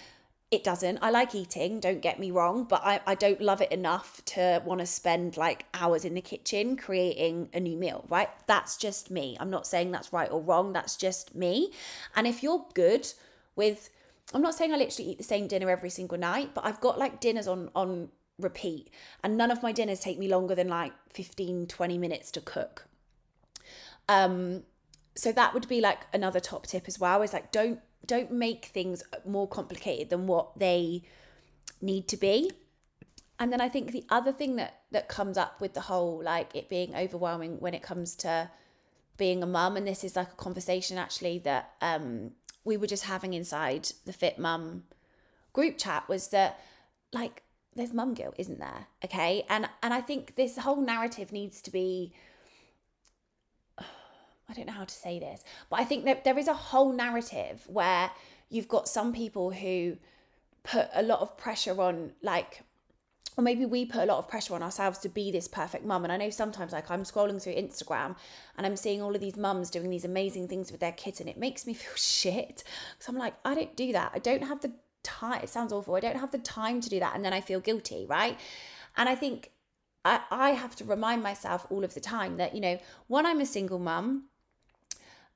it 0.51 0.65
doesn't. 0.65 0.99
I 1.01 1.11
like 1.11 1.33
eating, 1.33 1.79
don't 1.79 2.01
get 2.01 2.19
me 2.19 2.29
wrong, 2.29 2.65
but 2.65 2.81
I, 2.83 2.99
I 3.07 3.15
don't 3.15 3.39
love 3.39 3.61
it 3.61 3.71
enough 3.71 4.23
to 4.25 4.61
want 4.65 4.81
to 4.81 4.85
spend 4.85 5.37
like 5.37 5.65
hours 5.73 6.03
in 6.03 6.13
the 6.13 6.21
kitchen 6.21 6.75
creating 6.75 7.49
a 7.53 7.59
new 7.61 7.77
meal, 7.77 8.03
right? 8.09 8.27
That's 8.47 8.75
just 8.75 9.09
me. 9.09 9.37
I'm 9.39 9.49
not 9.49 9.65
saying 9.65 9.91
that's 9.91 10.11
right 10.11 10.29
or 10.29 10.41
wrong, 10.41 10.73
that's 10.73 10.97
just 10.97 11.33
me. 11.33 11.71
And 12.17 12.27
if 12.27 12.43
you're 12.43 12.65
good 12.73 13.07
with, 13.55 13.89
I'm 14.33 14.41
not 14.41 14.55
saying 14.55 14.73
I 14.73 14.77
literally 14.77 15.11
eat 15.11 15.17
the 15.17 15.23
same 15.23 15.47
dinner 15.47 15.69
every 15.69 15.89
single 15.89 16.17
night, 16.17 16.51
but 16.53 16.65
I've 16.65 16.79
got 16.79 16.97
like 16.97 17.19
dinners 17.19 17.47
on, 17.47 17.69
on 17.75 18.09
repeat, 18.39 18.89
and 19.23 19.37
none 19.37 19.51
of 19.51 19.61
my 19.61 19.71
dinners 19.71 19.99
take 19.99 20.17
me 20.17 20.27
longer 20.27 20.55
than 20.55 20.67
like 20.69 20.93
15, 21.09 21.67
20 21.67 21.97
minutes 21.97 22.31
to 22.31 22.41
cook. 22.41 22.87
Um, 24.07 24.63
so 25.15 25.31
that 25.31 25.53
would 25.53 25.67
be 25.67 25.81
like 25.81 25.99
another 26.13 26.39
top 26.39 26.67
tip 26.67 26.85
as 26.87 26.99
well 26.99 27.21
is 27.21 27.33
like 27.33 27.51
don't 27.51 27.79
don't 28.05 28.31
make 28.31 28.65
things 28.65 29.03
more 29.25 29.47
complicated 29.47 30.09
than 30.09 30.27
what 30.27 30.57
they 30.57 31.03
need 31.81 32.07
to 32.07 32.17
be 32.17 32.51
and 33.39 33.51
then 33.51 33.61
i 33.61 33.67
think 33.67 33.91
the 33.91 34.05
other 34.09 34.31
thing 34.31 34.55
that 34.55 34.81
that 34.91 35.07
comes 35.07 35.37
up 35.37 35.59
with 35.61 35.73
the 35.73 35.81
whole 35.81 36.21
like 36.23 36.55
it 36.55 36.69
being 36.69 36.95
overwhelming 36.95 37.59
when 37.59 37.73
it 37.73 37.83
comes 37.83 38.15
to 38.15 38.49
being 39.17 39.43
a 39.43 39.45
mum 39.45 39.77
and 39.77 39.87
this 39.87 40.03
is 40.03 40.15
like 40.15 40.31
a 40.31 40.35
conversation 40.35 40.97
actually 40.97 41.39
that 41.39 41.73
um 41.81 42.31
we 42.63 42.77
were 42.77 42.87
just 42.87 43.05
having 43.05 43.33
inside 43.33 43.89
the 44.05 44.13
fit 44.13 44.37
mum 44.37 44.83
group 45.53 45.77
chat 45.77 46.07
was 46.07 46.29
that 46.29 46.59
like 47.13 47.43
there's 47.75 47.93
mum 47.93 48.13
guilt 48.13 48.35
isn't 48.37 48.59
there? 48.59 48.87
Okay? 49.03 49.45
And 49.49 49.67
and 49.81 49.93
i 49.93 50.01
think 50.01 50.35
this 50.35 50.57
whole 50.57 50.81
narrative 50.81 51.31
needs 51.31 51.61
to 51.61 51.71
be 51.71 52.13
I 53.79 54.53
don't 54.53 54.67
know 54.67 54.73
how 54.73 54.85
to 54.85 54.93
say 54.93 55.19
this, 55.19 55.43
but 55.69 55.79
I 55.79 55.85
think 55.85 56.05
that 56.05 56.23
there 56.23 56.37
is 56.37 56.47
a 56.47 56.53
whole 56.53 56.91
narrative 56.91 57.63
where 57.67 58.11
you've 58.49 58.67
got 58.67 58.87
some 58.87 59.13
people 59.13 59.51
who 59.51 59.97
put 60.63 60.89
a 60.93 61.01
lot 61.01 61.21
of 61.21 61.37
pressure 61.37 61.81
on, 61.81 62.11
like, 62.21 62.61
or 63.37 63.43
maybe 63.43 63.65
we 63.65 63.85
put 63.85 64.03
a 64.03 64.05
lot 64.05 64.17
of 64.17 64.27
pressure 64.27 64.53
on 64.55 64.63
ourselves 64.63 64.99
to 64.99 65.09
be 65.09 65.31
this 65.31 65.47
perfect 65.47 65.85
mum. 65.85 66.03
And 66.03 66.11
I 66.11 66.17
know 66.17 66.29
sometimes, 66.29 66.73
like, 66.73 66.91
I'm 66.91 67.03
scrolling 67.03 67.41
through 67.41 67.55
Instagram 67.55 68.15
and 68.57 68.65
I'm 68.65 68.75
seeing 68.75 69.01
all 69.01 69.15
of 69.15 69.21
these 69.21 69.37
mums 69.37 69.69
doing 69.69 69.89
these 69.89 70.05
amazing 70.05 70.47
things 70.47 70.71
with 70.71 70.81
their 70.81 70.91
kids, 70.91 71.19
and 71.19 71.29
it 71.29 71.37
makes 71.37 71.65
me 71.65 71.73
feel 71.73 71.95
shit. 71.95 72.63
So 72.99 73.11
I'm 73.11 73.17
like, 73.17 73.35
I 73.45 73.55
don't 73.55 73.75
do 73.75 73.93
that. 73.93 74.11
I 74.13 74.19
don't 74.19 74.43
have 74.43 74.61
the 74.61 74.73
time. 75.03 75.41
It 75.43 75.49
sounds 75.49 75.71
awful. 75.73 75.95
I 75.95 75.99
don't 75.99 76.19
have 76.19 76.31
the 76.31 76.39
time 76.39 76.81
to 76.81 76.89
do 76.89 76.99
that. 76.99 77.15
And 77.15 77.23
then 77.23 77.33
I 77.33 77.41
feel 77.41 77.59
guilty, 77.59 78.05
right? 78.07 78.39
And 78.97 79.07
I 79.07 79.15
think 79.15 79.51
I, 80.03 80.21
I 80.29 80.49
have 80.51 80.75
to 80.77 80.83
remind 80.83 81.23
myself 81.23 81.65
all 81.69 81.83
of 81.83 81.93
the 81.93 81.99
time 81.99 82.37
that, 82.37 82.53
you 82.53 82.61
know, 82.61 82.79
when 83.07 83.25
I'm 83.25 83.39
a 83.39 83.45
single 83.45 83.79
mum, 83.79 84.25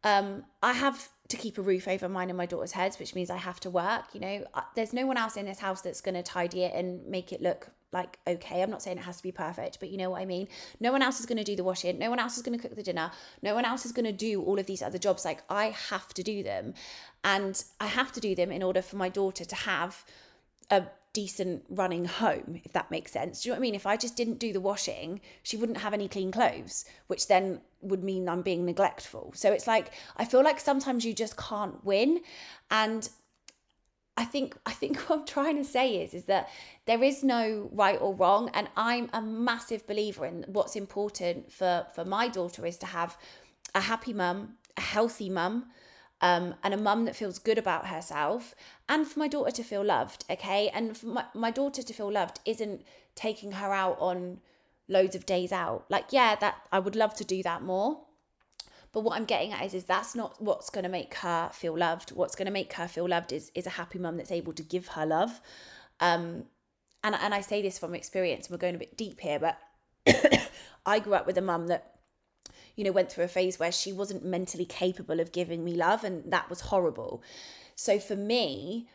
um, 0.03 0.43
I 0.61 0.73
have 0.73 1.09
to 1.29 1.37
keep 1.37 1.57
a 1.57 1.61
roof 1.61 1.87
over 1.87 2.07
mine 2.07 2.29
and 2.29 2.37
my 2.37 2.45
daughter's 2.45 2.73
heads, 2.73 2.99
which 2.99 3.15
means 3.15 3.29
I 3.29 3.37
have 3.37 3.59
to 3.61 3.69
work. 3.69 4.05
You 4.13 4.19
know, 4.19 4.45
there's 4.75 4.93
no 4.93 5.05
one 5.05 5.17
else 5.17 5.35
in 5.35 5.45
this 5.45 5.59
house 5.59 5.81
that's 5.81 6.01
going 6.01 6.15
to 6.15 6.23
tidy 6.23 6.63
it 6.63 6.73
and 6.75 7.05
make 7.07 7.31
it 7.31 7.41
look 7.41 7.69
like 7.95 8.19
okay. 8.27 8.61
I'm 8.61 8.69
not 8.69 8.83
saying 8.83 8.97
it 8.97 9.05
has 9.05 9.17
to 9.17 9.23
be 9.23 9.31
perfect, 9.31 9.79
but 9.79 9.89
you 9.89 9.97
know 9.97 10.11
what 10.11 10.21
I 10.21 10.25
mean. 10.25 10.47
No 10.79 10.91
one 10.91 11.01
else 11.01 11.19
is 11.19 11.25
going 11.25 11.37
to 11.37 11.43
do 11.43 11.55
the 11.55 11.63
washing. 11.63 11.97
No 11.97 12.09
one 12.09 12.19
else 12.19 12.37
is 12.37 12.43
going 12.43 12.57
to 12.57 12.61
cook 12.61 12.75
the 12.75 12.83
dinner. 12.83 13.11
No 13.41 13.55
one 13.55 13.65
else 13.65 13.85
is 13.85 13.91
going 13.91 14.05
to 14.05 14.11
do 14.11 14.41
all 14.43 14.59
of 14.59 14.65
these 14.65 14.81
other 14.81 14.97
jobs. 14.97 15.25
Like 15.25 15.43
I 15.49 15.67
have 15.89 16.13
to 16.15 16.23
do 16.23 16.43
them, 16.43 16.73
and 17.23 17.63
I 17.79 17.87
have 17.87 18.11
to 18.11 18.19
do 18.19 18.35
them 18.35 18.51
in 18.51 18.61
order 18.61 18.81
for 18.81 18.97
my 18.97 19.09
daughter 19.09 19.45
to 19.45 19.55
have 19.55 20.03
a 20.69 20.83
decent 21.13 21.63
running 21.69 22.03
home, 22.03 22.59
if 22.65 22.73
that 22.73 22.91
makes 22.91 23.13
sense. 23.13 23.41
Do 23.41 23.47
you 23.47 23.53
know 23.53 23.55
what 23.55 23.59
I 23.59 23.67
mean? 23.67 23.75
If 23.75 23.87
I 23.87 23.95
just 23.95 24.17
didn't 24.17 24.37
do 24.37 24.51
the 24.51 24.59
washing, 24.59 25.21
she 25.43 25.55
wouldn't 25.55 25.77
have 25.77 25.93
any 25.93 26.09
clean 26.09 26.29
clothes, 26.29 26.83
which 27.07 27.27
then 27.27 27.61
would 27.81 28.03
mean 28.03 28.27
I'm 28.27 28.41
being 28.41 28.65
neglectful. 28.65 29.31
So 29.33 29.53
it's 29.53 29.65
like 29.65 29.91
I 30.17 30.25
feel 30.25 30.43
like 30.43 30.59
sometimes 30.59 31.05
you 31.05 31.13
just 31.13 31.37
can't 31.37 31.83
win. 31.85 32.19
And 32.69 33.07
I 34.17 34.25
think 34.25 34.57
I 34.65 34.71
think 34.71 34.97
what 35.09 35.19
I'm 35.19 35.25
trying 35.25 35.57
to 35.57 35.63
say 35.63 36.01
is 36.03 36.13
is 36.13 36.25
that 36.25 36.49
there 36.85 37.03
is 37.03 37.23
no 37.23 37.69
right 37.73 37.99
or 37.99 38.13
wrong. 38.13 38.49
And 38.53 38.69
I'm 38.75 39.09
a 39.13 39.21
massive 39.21 39.85
believer 39.87 40.25
in 40.25 40.45
what's 40.47 40.75
important 40.75 41.51
for 41.51 41.85
for 41.93 42.05
my 42.05 42.27
daughter 42.27 42.65
is 42.65 42.77
to 42.77 42.85
have 42.85 43.17
a 43.73 43.81
happy 43.81 44.13
mum, 44.13 44.55
a 44.77 44.81
healthy 44.81 45.29
mum, 45.29 45.65
um, 46.21 46.55
and 46.63 46.73
a 46.73 46.77
mum 46.77 47.05
that 47.05 47.15
feels 47.15 47.39
good 47.39 47.57
about 47.57 47.87
herself, 47.87 48.55
and 48.87 49.05
for 49.07 49.19
my 49.19 49.27
daughter 49.27 49.51
to 49.51 49.63
feel 49.63 49.83
loved, 49.83 50.23
okay? 50.29 50.69
And 50.73 50.97
for 50.97 51.07
my, 51.07 51.25
my 51.33 51.51
daughter 51.51 51.83
to 51.83 51.93
feel 51.93 52.11
loved 52.11 52.39
isn't 52.45 52.83
taking 53.15 53.53
her 53.53 53.73
out 53.73 53.97
on 53.99 54.39
loads 54.87 55.15
of 55.15 55.25
days 55.25 55.51
out. 55.51 55.85
Like, 55.89 56.05
yeah, 56.11 56.35
that 56.35 56.55
I 56.71 56.79
would 56.79 56.95
love 56.95 57.15
to 57.15 57.25
do 57.25 57.43
that 57.43 57.61
more. 57.61 58.04
But 58.95 59.01
what 59.01 59.17
I'm 59.17 59.25
getting 59.25 59.51
at 59.51 59.65
is, 59.65 59.73
is 59.73 59.83
that's 59.83 60.15
not 60.15 60.41
what's 60.41 60.69
going 60.69 60.85
to 60.85 60.89
make 60.89 61.15
her 61.15 61.49
feel 61.51 61.77
loved. 61.77 62.11
What's 62.11 62.33
going 62.33 62.45
to 62.45 62.51
make 62.51 62.71
her 62.73 62.87
feel 62.87 63.09
loved 63.09 63.33
is, 63.33 63.51
is 63.53 63.67
a 63.67 63.71
happy 63.71 63.99
mum 63.99 64.15
that's 64.15 64.31
able 64.31 64.53
to 64.53 64.63
give 64.63 64.87
her 64.87 65.05
love. 65.05 65.41
Um, 65.99 66.45
and, 67.03 67.13
and 67.13 67.33
I 67.33 67.41
say 67.41 67.61
this 67.61 67.77
from 67.77 67.93
experience, 67.93 68.49
we're 68.49 68.55
going 68.55 68.73
a 68.73 68.77
bit 68.77 68.95
deep 68.95 69.19
here, 69.19 69.37
but 69.37 69.59
I 70.85 70.99
grew 70.99 71.13
up 71.13 71.27
with 71.27 71.37
a 71.37 71.41
mum 71.41 71.67
that 71.67 71.95
you 72.77 72.85
know, 72.85 72.93
went 72.93 73.11
through 73.11 73.25
a 73.25 73.27
phase 73.27 73.59
where 73.59 73.71
she 73.71 73.91
wasn't 73.91 74.23
mentally 74.23 74.65
capable 74.65 75.19
of 75.19 75.33
giving 75.33 75.65
me 75.65 75.73
love, 75.73 76.05
and 76.05 76.31
that 76.31 76.49
was 76.49 76.61
horrible. 76.61 77.21
So 77.75 77.99
for 77.99 78.15
me, 78.15 78.87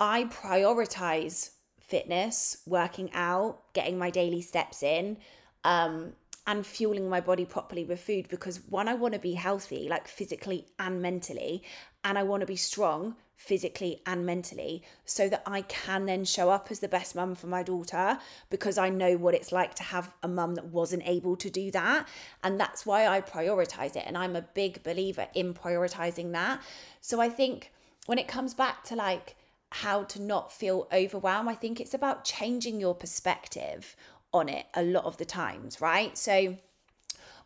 I 0.00 0.24
prioritize 0.24 1.50
fitness, 1.78 2.60
working 2.66 3.08
out, 3.14 3.72
getting 3.72 3.98
my 3.98 4.10
daily 4.10 4.42
steps 4.42 4.82
in, 4.82 5.18
um, 5.62 6.14
and 6.46 6.66
fueling 6.66 7.08
my 7.08 7.20
body 7.20 7.44
properly 7.44 7.84
with 7.84 8.00
food 8.00 8.28
because 8.28 8.60
one, 8.68 8.88
I 8.88 8.94
want 8.94 9.14
to 9.14 9.20
be 9.20 9.34
healthy, 9.34 9.88
like 9.88 10.08
physically 10.08 10.66
and 10.78 11.00
mentally, 11.00 11.62
and 12.02 12.18
I 12.18 12.22
want 12.22 12.40
to 12.40 12.46
be 12.46 12.56
strong 12.56 13.16
physically 13.36 14.00
and 14.06 14.24
mentally 14.24 14.82
so 15.04 15.28
that 15.28 15.42
I 15.44 15.62
can 15.62 16.06
then 16.06 16.24
show 16.24 16.50
up 16.50 16.68
as 16.70 16.80
the 16.80 16.88
best 16.88 17.16
mum 17.16 17.34
for 17.34 17.46
my 17.46 17.62
daughter 17.62 18.18
because 18.48 18.78
I 18.78 18.90
know 18.90 19.16
what 19.16 19.34
it's 19.34 19.52
like 19.52 19.74
to 19.76 19.82
have 19.82 20.12
a 20.22 20.28
mum 20.28 20.54
that 20.54 20.66
wasn't 20.66 21.06
able 21.06 21.36
to 21.36 21.50
do 21.50 21.70
that. 21.72 22.06
And 22.42 22.60
that's 22.60 22.86
why 22.86 23.06
I 23.06 23.20
prioritize 23.20 23.96
it. 23.96 24.04
And 24.06 24.16
I'm 24.16 24.36
a 24.36 24.42
big 24.42 24.82
believer 24.82 25.26
in 25.34 25.52
prioritizing 25.52 26.32
that. 26.32 26.62
So 27.00 27.20
I 27.20 27.28
think 27.28 27.72
when 28.06 28.18
it 28.18 28.28
comes 28.28 28.54
back 28.54 28.84
to 28.84 28.96
like, 28.96 29.36
how 29.78 30.04
to 30.04 30.22
not 30.22 30.52
feel 30.52 30.86
overwhelmed. 30.92 31.48
I 31.48 31.54
think 31.54 31.80
it's 31.80 31.94
about 31.94 32.22
changing 32.22 32.78
your 32.78 32.94
perspective 32.94 33.96
on 34.34 34.48
it 34.48 34.66
a 34.74 34.82
lot 34.82 35.04
of 35.04 35.16
the 35.16 35.24
times, 35.24 35.80
right? 35.80 36.18
So 36.18 36.58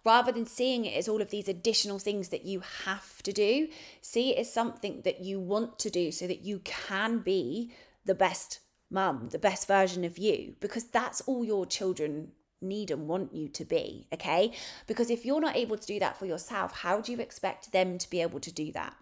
rather 0.04 0.32
than 0.32 0.46
seeing 0.46 0.84
it 0.84 0.96
as 0.96 1.08
all 1.08 1.20
of 1.20 1.30
these 1.30 1.48
additional 1.48 1.98
things 1.98 2.30
that 2.30 2.44
you 2.44 2.62
have 2.84 3.22
to 3.22 3.32
do, 3.32 3.68
see 4.00 4.30
it 4.30 4.38
as 4.38 4.52
something 4.52 5.02
that 5.02 5.20
you 5.20 5.38
want 5.38 5.78
to 5.80 5.90
do 5.90 6.10
so 6.10 6.26
that 6.26 6.40
you 6.40 6.60
can 6.64 7.18
be 7.18 7.72
the 8.04 8.14
best 8.14 8.60
mum, 8.90 9.28
the 9.30 9.38
best 9.38 9.68
version 9.68 10.04
of 10.04 10.16
you, 10.16 10.54
because 10.60 10.84
that's 10.84 11.20
all 11.22 11.44
your 11.44 11.66
children 11.66 12.32
need 12.60 12.90
and 12.90 13.06
want 13.06 13.34
you 13.34 13.48
to 13.48 13.64
be, 13.64 14.08
okay? 14.12 14.52
Because 14.86 15.10
if 15.10 15.24
you're 15.24 15.40
not 15.40 15.56
able 15.56 15.76
to 15.76 15.86
do 15.86 16.00
that 16.00 16.18
for 16.18 16.26
yourself, 16.26 16.72
how 16.72 17.00
do 17.00 17.12
you 17.12 17.20
expect 17.20 17.70
them 17.72 17.98
to 17.98 18.10
be 18.10 18.22
able 18.22 18.40
to 18.40 18.50
do 18.50 18.72
that? 18.72 18.96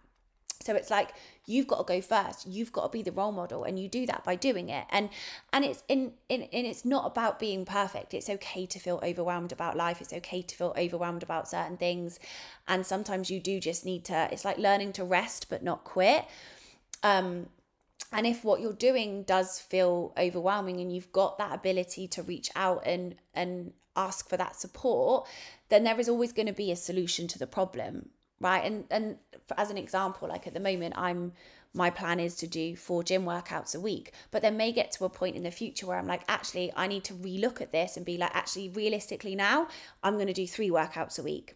So 0.67 0.75
it's 0.75 0.91
like 0.91 1.15
you've 1.47 1.69
got 1.69 1.79
to 1.79 1.85
go 1.85 2.01
first. 2.01 2.47
You've 2.47 2.73
got 2.73 2.83
to 2.83 2.89
be 2.89 3.03
the 3.03 3.13
role 3.13 3.33
model, 3.33 3.65
and 3.65 3.79
you 3.79 3.89
do 3.89 4.05
that 4.07 4.25
by 4.25 4.35
doing 4.35 4.69
it. 4.69 4.85
And 4.91 5.09
and 5.53 5.65
it's 5.65 5.85
in 5.89 6.13
in 6.29 6.43
and 6.43 6.67
it's 6.67 6.85
not 6.85 7.07
about 7.07 7.39
being 7.39 7.65
perfect. 7.65 8.13
It's 8.13 8.29
okay 8.29 8.67
to 8.67 8.79
feel 8.79 9.01
overwhelmed 9.03 9.53
about 9.53 9.77
life. 9.77 10.01
It's 10.01 10.13
okay 10.13 10.43
to 10.43 10.55
feel 10.57 10.75
overwhelmed 10.77 11.23
about 11.23 11.49
certain 11.49 11.77
things, 11.77 12.19
and 12.67 12.85
sometimes 12.85 13.31
you 13.31 13.41
do 13.41 13.61
just 13.61 13.87
need 13.87 14.05
to. 14.07 14.29
It's 14.33 14.45
like 14.45 14.59
learning 14.59 14.93
to 14.95 15.05
rest 15.05 15.47
but 15.49 15.63
not 15.63 15.85
quit. 15.85 16.25
Um, 17.03 17.49
and 18.13 18.27
if 18.27 18.45
what 18.45 18.61
you're 18.61 18.73
doing 18.73 19.23
does 19.23 19.59
feel 19.59 20.13
overwhelming, 20.19 20.81
and 20.81 20.93
you've 20.93 21.13
got 21.13 21.39
that 21.39 21.55
ability 21.55 22.09
to 22.09 22.23
reach 22.23 22.51
out 22.57 22.83
and 22.85 23.15
and 23.35 23.73
ask 23.95 24.29
for 24.29 24.37
that 24.37 24.57
support, 24.57 25.27
then 25.69 25.85
there 25.85 25.99
is 25.99 26.09
always 26.09 26.33
going 26.33 26.47
to 26.47 26.53
be 26.53 26.71
a 26.71 26.77
solution 26.77 27.27
to 27.29 27.39
the 27.39 27.47
problem 27.47 28.11
right 28.41 28.65
and 28.65 28.85
and 28.91 29.17
as 29.57 29.71
an 29.71 29.79
example 29.79 30.29
like 30.29 30.47
at 30.47 30.55
the 30.55 30.61
moment 30.61 30.95
i'm 30.97 31.33
my 31.75 31.91
plan 31.91 32.19
is 32.19 32.35
to 32.35 32.47
do 32.47 32.75
four 32.75 33.03
gym 33.03 33.25
workouts 33.25 33.75
a 33.75 33.81
week 33.81 34.13
but 34.31 34.43
then 34.43 34.57
may 34.57 34.73
get 34.73 34.91
to 34.91 35.05
a 35.05 35.11
point 35.11 35.37
in 35.37 35.43
the 35.43 35.51
future 35.51 35.87
where 35.87 35.99
i'm 35.99 36.07
like 36.07 36.23
actually 36.29 36.73
i 36.77 36.87
need 36.87 37.05
to 37.05 37.15
relook 37.15 37.61
at 37.61 37.73
this 37.73 37.97
and 37.97 38.07
be 38.07 38.17
like 38.17 38.35
actually 38.35 38.69
realistically 38.71 39.35
now 39.35 39.69
i'm 40.03 40.15
going 40.15 40.27
to 40.27 40.33
do 40.33 40.47
three 40.47 40.71
workouts 40.71 41.19
a 41.19 41.23
week. 41.23 41.55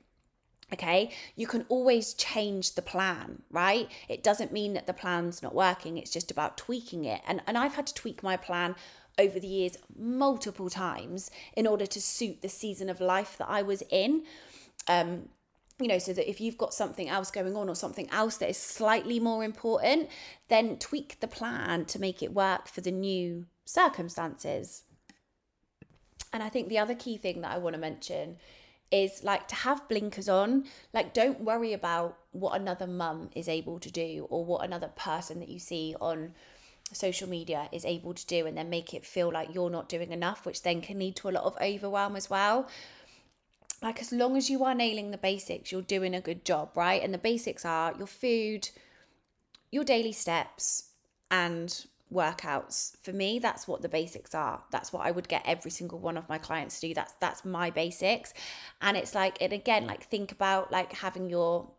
Okay? 0.72 1.10
You 1.34 1.48
can 1.48 1.66
always 1.68 2.14
change 2.14 2.74
the 2.76 2.82
plan 2.82 3.42
right? 3.50 3.90
It 4.08 4.22
doesn't 4.22 4.52
mean 4.52 4.74
that 4.74 4.86
the 4.86 4.92
plan's 4.92 5.42
not 5.42 5.54
working 5.54 5.98
it's 5.98 6.12
just 6.12 6.30
about 6.30 6.56
tweaking 6.56 7.04
it. 7.04 7.20
And 7.26 7.42
and 7.46 7.58
i've 7.58 7.74
had 7.74 7.86
to 7.88 7.94
tweak 7.94 8.22
my 8.22 8.36
plan 8.36 8.76
over 9.18 9.40
the 9.40 9.48
years 9.48 9.76
multiple 9.98 10.70
times 10.70 11.30
in 11.56 11.66
order 11.66 11.86
to 11.86 12.00
suit 12.00 12.40
the 12.40 12.48
season 12.48 12.88
of 12.88 13.00
life 13.00 13.36
that 13.38 13.48
i 13.48 13.62
was 13.62 13.82
in. 13.90 14.24
Um 14.86 15.28
you 15.80 15.88
know, 15.88 15.98
so 15.98 16.12
that 16.12 16.28
if 16.28 16.40
you've 16.40 16.58
got 16.58 16.74
something 16.74 17.08
else 17.08 17.30
going 17.30 17.56
on 17.56 17.68
or 17.68 17.74
something 17.74 18.08
else 18.10 18.36
that 18.38 18.50
is 18.50 18.58
slightly 18.58 19.18
more 19.18 19.42
important, 19.42 20.08
then 20.48 20.76
tweak 20.76 21.18
the 21.20 21.28
plan 21.28 21.84
to 21.86 22.00
make 22.00 22.22
it 22.22 22.32
work 22.32 22.68
for 22.68 22.80
the 22.82 22.90
new 22.90 23.46
circumstances. 23.64 24.84
And 26.32 26.42
I 26.42 26.48
think 26.48 26.68
the 26.68 26.78
other 26.78 26.94
key 26.94 27.16
thing 27.16 27.40
that 27.40 27.52
I 27.52 27.58
want 27.58 27.74
to 27.74 27.80
mention 27.80 28.36
is 28.90 29.24
like 29.24 29.48
to 29.48 29.54
have 29.54 29.88
blinkers 29.88 30.28
on. 30.28 30.64
Like, 30.92 31.14
don't 31.14 31.40
worry 31.40 31.72
about 31.72 32.18
what 32.32 32.60
another 32.60 32.86
mum 32.86 33.30
is 33.34 33.48
able 33.48 33.78
to 33.80 33.90
do 33.90 34.26
or 34.30 34.44
what 34.44 34.64
another 34.64 34.88
person 34.88 35.40
that 35.40 35.48
you 35.48 35.58
see 35.58 35.94
on 36.00 36.34
social 36.92 37.28
media 37.28 37.68
is 37.72 37.84
able 37.84 38.14
to 38.14 38.26
do 38.26 38.46
and 38.46 38.56
then 38.56 38.68
make 38.68 38.92
it 38.94 39.06
feel 39.06 39.32
like 39.32 39.54
you're 39.54 39.70
not 39.70 39.88
doing 39.88 40.10
enough 40.10 40.44
which 40.44 40.62
then 40.62 40.80
can 40.80 40.98
lead 40.98 41.14
to 41.14 41.28
a 41.28 41.30
lot 41.30 41.44
of 41.44 41.56
overwhelm 41.62 42.16
as 42.16 42.28
well 42.28 42.68
like 43.82 44.00
as 44.00 44.12
long 44.12 44.36
as 44.36 44.50
you 44.50 44.64
are 44.64 44.74
nailing 44.74 45.10
the 45.10 45.18
basics 45.18 45.72
you're 45.72 45.82
doing 45.82 46.14
a 46.14 46.20
good 46.20 46.44
job 46.44 46.70
right? 46.74 47.02
And 47.02 47.12
the 47.14 47.18
basics 47.18 47.64
are 47.64 47.94
your 47.96 48.06
food 48.06 48.70
your 49.70 49.84
daily 49.84 50.12
steps 50.12 50.90
and 51.30 51.86
workouts. 52.12 52.96
For 53.02 53.12
me 53.12 53.38
that's 53.38 53.68
what 53.68 53.82
the 53.82 53.88
basics 53.88 54.34
are. 54.34 54.62
That's 54.70 54.92
what 54.92 55.06
i 55.06 55.10
would 55.10 55.28
get 55.28 55.42
every 55.44 55.70
single 55.70 55.98
one 55.98 56.16
of 56.16 56.28
my 56.28 56.38
clients 56.38 56.80
to 56.80 56.88
do. 56.88 56.94
That's 56.94 57.12
that's 57.20 57.44
my 57.44 57.70
basics. 57.70 58.34
And 58.80 58.96
it's 58.96 59.14
like 59.14 59.38
and 59.40 59.52
again 59.52 59.86
like 59.86 60.04
think 60.04 60.32
about 60.32 60.72
like 60.72 60.92
having 60.92 61.30
your 61.30 61.70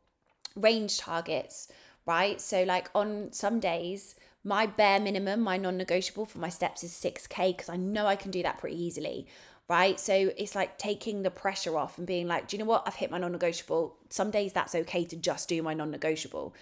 range 0.56 0.98
targets 1.00 1.72
right? 2.08 2.42
So 2.42 2.64
like 2.64 2.90
on 2.96 3.32
some 3.32 3.60
days 3.60 4.16
my 4.44 4.66
bare 4.66 5.00
minimum 5.00 5.42
my 5.42 5.58
non-negotiable 5.58 6.26
for 6.26 6.40
my 6.40 6.50
steps 6.50 6.84
is 6.84 6.92
6k 6.92 7.56
because 7.56 7.70
i 7.70 7.76
know 7.76 8.08
i 8.08 8.16
can 8.16 8.32
do 8.32 8.42
that 8.42 8.58
pretty 8.58 8.82
easily 8.82 9.28
right? 9.70 10.00
So 10.00 10.32
it's 10.38 10.56
like 10.56 10.78
taking 10.78 11.24
the 11.24 11.32
pressure 11.32 11.78
off 11.78 11.98
and 11.98 12.06
being 12.06 12.28
like 12.28 12.48
do 12.48 12.56
you 12.56 12.64
know 12.64 12.70
what? 12.70 12.84
I've 12.86 12.96
hit 12.96 13.12
my 13.12 13.18
non-negotiable. 13.18 13.98
Some 14.10 14.32
days 14.32 14.54
that's 14.54 14.76
okay 14.76 15.06
to 15.06 15.16
just 15.16 15.50
do 15.50 15.62
my 15.64 15.74
non-negotiable. 15.74 16.54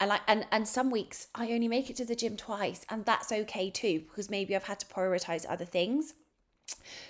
And 0.00 0.10
like 0.10 0.22
and 0.26 0.46
and 0.50 0.66
some 0.66 0.90
weeks 0.90 1.28
I 1.34 1.52
only 1.52 1.68
make 1.68 1.90
it 1.90 1.96
to 1.96 2.04
the 2.04 2.16
gym 2.16 2.36
twice 2.36 2.84
and 2.90 3.04
that's 3.04 3.32
okay 3.32 3.70
too 3.70 4.00
because 4.00 4.30
maybe 4.30 4.54
I've 4.54 4.64
had 4.64 4.80
to 4.80 4.86
prioritize 4.86 5.46
other 5.48 5.64
things. 5.64 6.14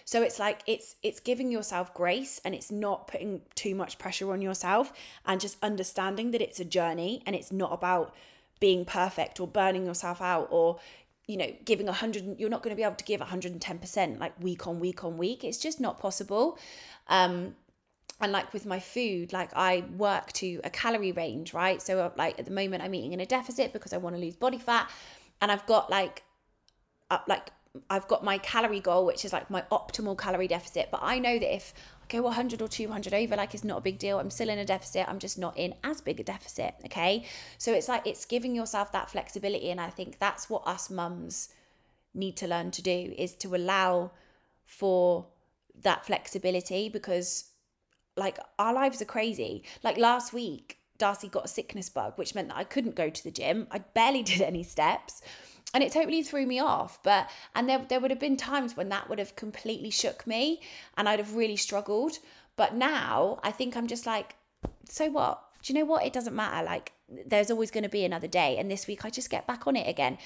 So 0.04 0.22
it's 0.22 0.38
like 0.38 0.60
it's 0.66 0.96
it's 1.02 1.20
giving 1.20 1.50
yourself 1.50 1.94
grace 1.94 2.40
and 2.44 2.54
it's 2.54 2.70
not 2.70 3.08
putting 3.08 3.42
too 3.54 3.74
much 3.74 3.98
pressure 3.98 4.32
on 4.32 4.42
yourself 4.42 4.92
and 5.26 5.40
just 5.40 5.56
understanding 5.62 6.32
that 6.32 6.40
it's 6.40 6.60
a 6.60 6.64
journey 6.64 7.22
and 7.26 7.34
it's 7.36 7.52
not 7.52 7.72
about 7.72 8.14
being 8.60 8.84
perfect 8.84 9.40
or 9.40 9.46
burning 9.46 9.84
yourself 9.84 10.20
out 10.20 10.48
or 10.50 10.78
you 11.26 11.36
know 11.36 11.50
giving 11.64 11.86
a 11.86 11.92
100 11.92 12.38
you're 12.38 12.50
not 12.50 12.62
going 12.62 12.74
to 12.74 12.76
be 12.76 12.82
able 12.82 12.94
to 12.96 13.04
give 13.04 13.20
110% 13.20 14.18
like 14.18 14.32
week 14.42 14.66
on 14.66 14.80
week 14.80 15.04
on 15.04 15.16
week. 15.16 15.44
It's 15.44 15.58
just 15.58 15.80
not 15.80 15.98
possible. 15.98 16.58
Um 17.08 17.54
and 18.20 18.30
like 18.30 18.52
with 18.52 18.64
my 18.64 18.78
food 18.78 19.32
like 19.32 19.50
i 19.56 19.84
work 19.96 20.32
to 20.32 20.60
a 20.62 20.70
calorie 20.70 21.12
range 21.12 21.52
right? 21.52 21.82
So 21.82 21.98
uh, 21.98 22.10
like 22.16 22.38
at 22.38 22.44
the 22.44 22.52
moment 22.52 22.82
i'm 22.82 22.94
eating 22.94 23.12
in 23.12 23.20
a 23.20 23.26
deficit 23.26 23.72
because 23.72 23.92
i 23.92 23.96
want 23.96 24.14
to 24.16 24.20
lose 24.20 24.36
body 24.36 24.58
fat. 24.58 24.90
And 25.40 25.50
i've 25.50 25.66
got 25.66 25.90
like 25.90 26.22
uh, 27.10 27.18
like 27.28 27.50
i've 27.90 28.06
got 28.08 28.22
my 28.22 28.38
calorie 28.38 28.80
goal 28.80 29.04
which 29.04 29.24
is 29.24 29.32
like 29.32 29.50
my 29.50 29.62
optimal 29.72 30.16
calorie 30.16 30.48
deficit 30.48 30.88
but 30.90 31.00
i 31.02 31.18
know 31.18 31.38
that 31.38 31.54
if 31.54 31.74
i 32.02 32.06
go 32.08 32.22
100 32.22 32.62
or 32.62 32.68
200 32.68 33.12
over 33.12 33.36
like 33.36 33.54
it's 33.54 33.64
not 33.64 33.78
a 33.78 33.80
big 33.80 33.98
deal 33.98 34.18
i'm 34.18 34.30
still 34.30 34.48
in 34.48 34.58
a 34.58 34.64
deficit 34.64 35.04
i'm 35.08 35.18
just 35.18 35.38
not 35.38 35.56
in 35.58 35.74
as 35.82 36.00
big 36.00 36.20
a 36.20 36.24
deficit 36.24 36.74
okay 36.84 37.24
so 37.58 37.72
it's 37.72 37.88
like 37.88 38.06
it's 38.06 38.24
giving 38.24 38.54
yourself 38.54 38.92
that 38.92 39.10
flexibility 39.10 39.70
and 39.70 39.80
i 39.80 39.90
think 39.90 40.18
that's 40.18 40.48
what 40.48 40.66
us 40.66 40.88
mums 40.88 41.48
need 42.14 42.36
to 42.36 42.46
learn 42.46 42.70
to 42.70 42.82
do 42.82 43.12
is 43.18 43.34
to 43.34 43.54
allow 43.56 44.12
for 44.64 45.26
that 45.82 46.06
flexibility 46.06 46.88
because 46.88 47.50
like 48.16 48.38
our 48.58 48.72
lives 48.72 49.02
are 49.02 49.06
crazy. 49.06 49.64
Like 49.82 49.98
last 49.98 50.32
week, 50.32 50.78
Darcy 50.98 51.28
got 51.28 51.44
a 51.44 51.48
sickness 51.48 51.88
bug, 51.88 52.14
which 52.16 52.34
meant 52.34 52.48
that 52.48 52.56
I 52.56 52.64
couldn't 52.64 52.94
go 52.94 53.10
to 53.10 53.24
the 53.24 53.30
gym. 53.30 53.66
I 53.70 53.78
barely 53.78 54.22
did 54.30 54.40
any 54.40 54.62
steps. 54.62 55.22
And 55.74 55.82
it 55.82 55.92
totally 55.92 56.22
threw 56.22 56.46
me 56.46 56.58
off. 56.60 57.02
But 57.02 57.28
and 57.54 57.68
there 57.68 57.84
there 57.88 58.00
would 58.00 58.10
have 58.10 58.20
been 58.20 58.36
times 58.36 58.76
when 58.76 58.88
that 58.88 59.08
would 59.08 59.18
have 59.18 59.36
completely 59.36 59.90
shook 59.90 60.26
me 60.26 60.60
and 60.96 61.08
I'd 61.08 61.18
have 61.18 61.34
really 61.34 61.56
struggled. 61.56 62.18
But 62.56 62.74
now 62.74 63.40
I 63.42 63.50
think 63.50 63.76
I'm 63.76 63.88
just 63.88 64.06
like, 64.06 64.36
so 64.88 65.10
what? 65.10 65.42
Do 65.62 65.72
you 65.72 65.78
know 65.78 65.84
what? 65.84 66.04
It 66.04 66.12
doesn't 66.12 66.36
matter. 66.36 66.64
Like 66.64 66.92
there's 67.26 67.50
always 67.50 67.70
going 67.70 67.84
to 67.84 67.90
be 67.90 68.04
another 68.04 68.28
day. 68.28 68.56
And 68.56 68.70
this 68.70 68.86
week 68.86 69.04
I 69.04 69.10
just 69.10 69.30
get 69.30 69.46
back 69.46 69.66
on 69.66 69.76
it 69.76 69.88
again. 69.88 70.18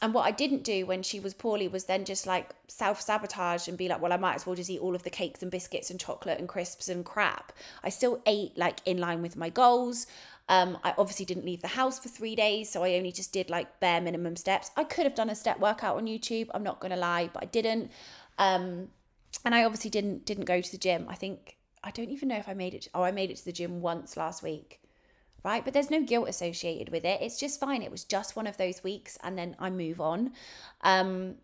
And 0.00 0.14
what 0.14 0.26
I 0.26 0.30
didn't 0.30 0.64
do 0.64 0.86
when 0.86 1.02
she 1.02 1.20
was 1.20 1.34
poorly 1.34 1.68
was 1.68 1.84
then 1.84 2.04
just 2.04 2.26
like 2.26 2.50
self 2.66 3.00
sabotage 3.00 3.68
and 3.68 3.76
be 3.76 3.88
like, 3.88 4.00
well, 4.00 4.12
I 4.12 4.16
might 4.16 4.34
as 4.34 4.46
well 4.46 4.56
just 4.56 4.70
eat 4.70 4.80
all 4.80 4.94
of 4.94 5.02
the 5.02 5.10
cakes 5.10 5.42
and 5.42 5.50
biscuits 5.50 5.90
and 5.90 6.00
chocolate 6.00 6.38
and 6.38 6.48
crisps 6.48 6.88
and 6.88 7.04
crap. 7.04 7.52
I 7.84 7.90
still 7.90 8.20
ate 8.26 8.56
like 8.56 8.78
in 8.84 8.98
line 8.98 9.22
with 9.22 9.36
my 9.36 9.50
goals. 9.50 10.06
Um, 10.48 10.78
I 10.82 10.94
obviously 10.98 11.24
didn't 11.24 11.46
leave 11.46 11.62
the 11.62 11.68
house 11.68 11.98
for 11.98 12.08
three 12.08 12.34
days, 12.34 12.70
so 12.70 12.82
I 12.82 12.94
only 12.94 13.12
just 13.12 13.32
did 13.32 13.48
like 13.48 13.80
bare 13.80 14.00
minimum 14.00 14.36
steps. 14.36 14.70
I 14.76 14.84
could 14.84 15.04
have 15.04 15.14
done 15.14 15.30
a 15.30 15.34
step 15.34 15.60
workout 15.60 15.96
on 15.96 16.06
YouTube. 16.06 16.48
I'm 16.52 16.62
not 16.62 16.80
gonna 16.80 16.96
lie, 16.96 17.30
but 17.32 17.42
I 17.42 17.46
didn't. 17.46 17.90
Um, 18.38 18.88
and 19.44 19.54
I 19.54 19.64
obviously 19.64 19.90
didn't 19.90 20.26
didn't 20.26 20.44
go 20.44 20.60
to 20.60 20.70
the 20.70 20.78
gym. 20.78 21.06
I 21.08 21.14
think 21.14 21.56
I 21.82 21.90
don't 21.90 22.10
even 22.10 22.28
know 22.28 22.36
if 22.36 22.48
I 22.48 22.54
made 22.54 22.74
it. 22.74 22.88
Oh, 22.94 23.02
I 23.02 23.12
made 23.12 23.30
it 23.30 23.36
to 23.38 23.44
the 23.44 23.52
gym 23.52 23.80
once 23.80 24.16
last 24.16 24.42
week 24.42 24.82
right? 25.44 25.64
But 25.64 25.74
there's 25.74 25.90
no 25.90 26.02
guilt 26.02 26.28
associated 26.28 26.90
with 26.90 27.04
it. 27.04 27.20
It's 27.20 27.38
just 27.38 27.58
fine. 27.60 27.82
It 27.82 27.90
was 27.90 28.04
just 28.04 28.36
one 28.36 28.46
of 28.46 28.56
those 28.56 28.82
weeks 28.82 29.18
and 29.22 29.36
then 29.36 29.56
I 29.58 29.70
move 29.70 30.00
on. 30.00 30.32
Um, 30.82 31.36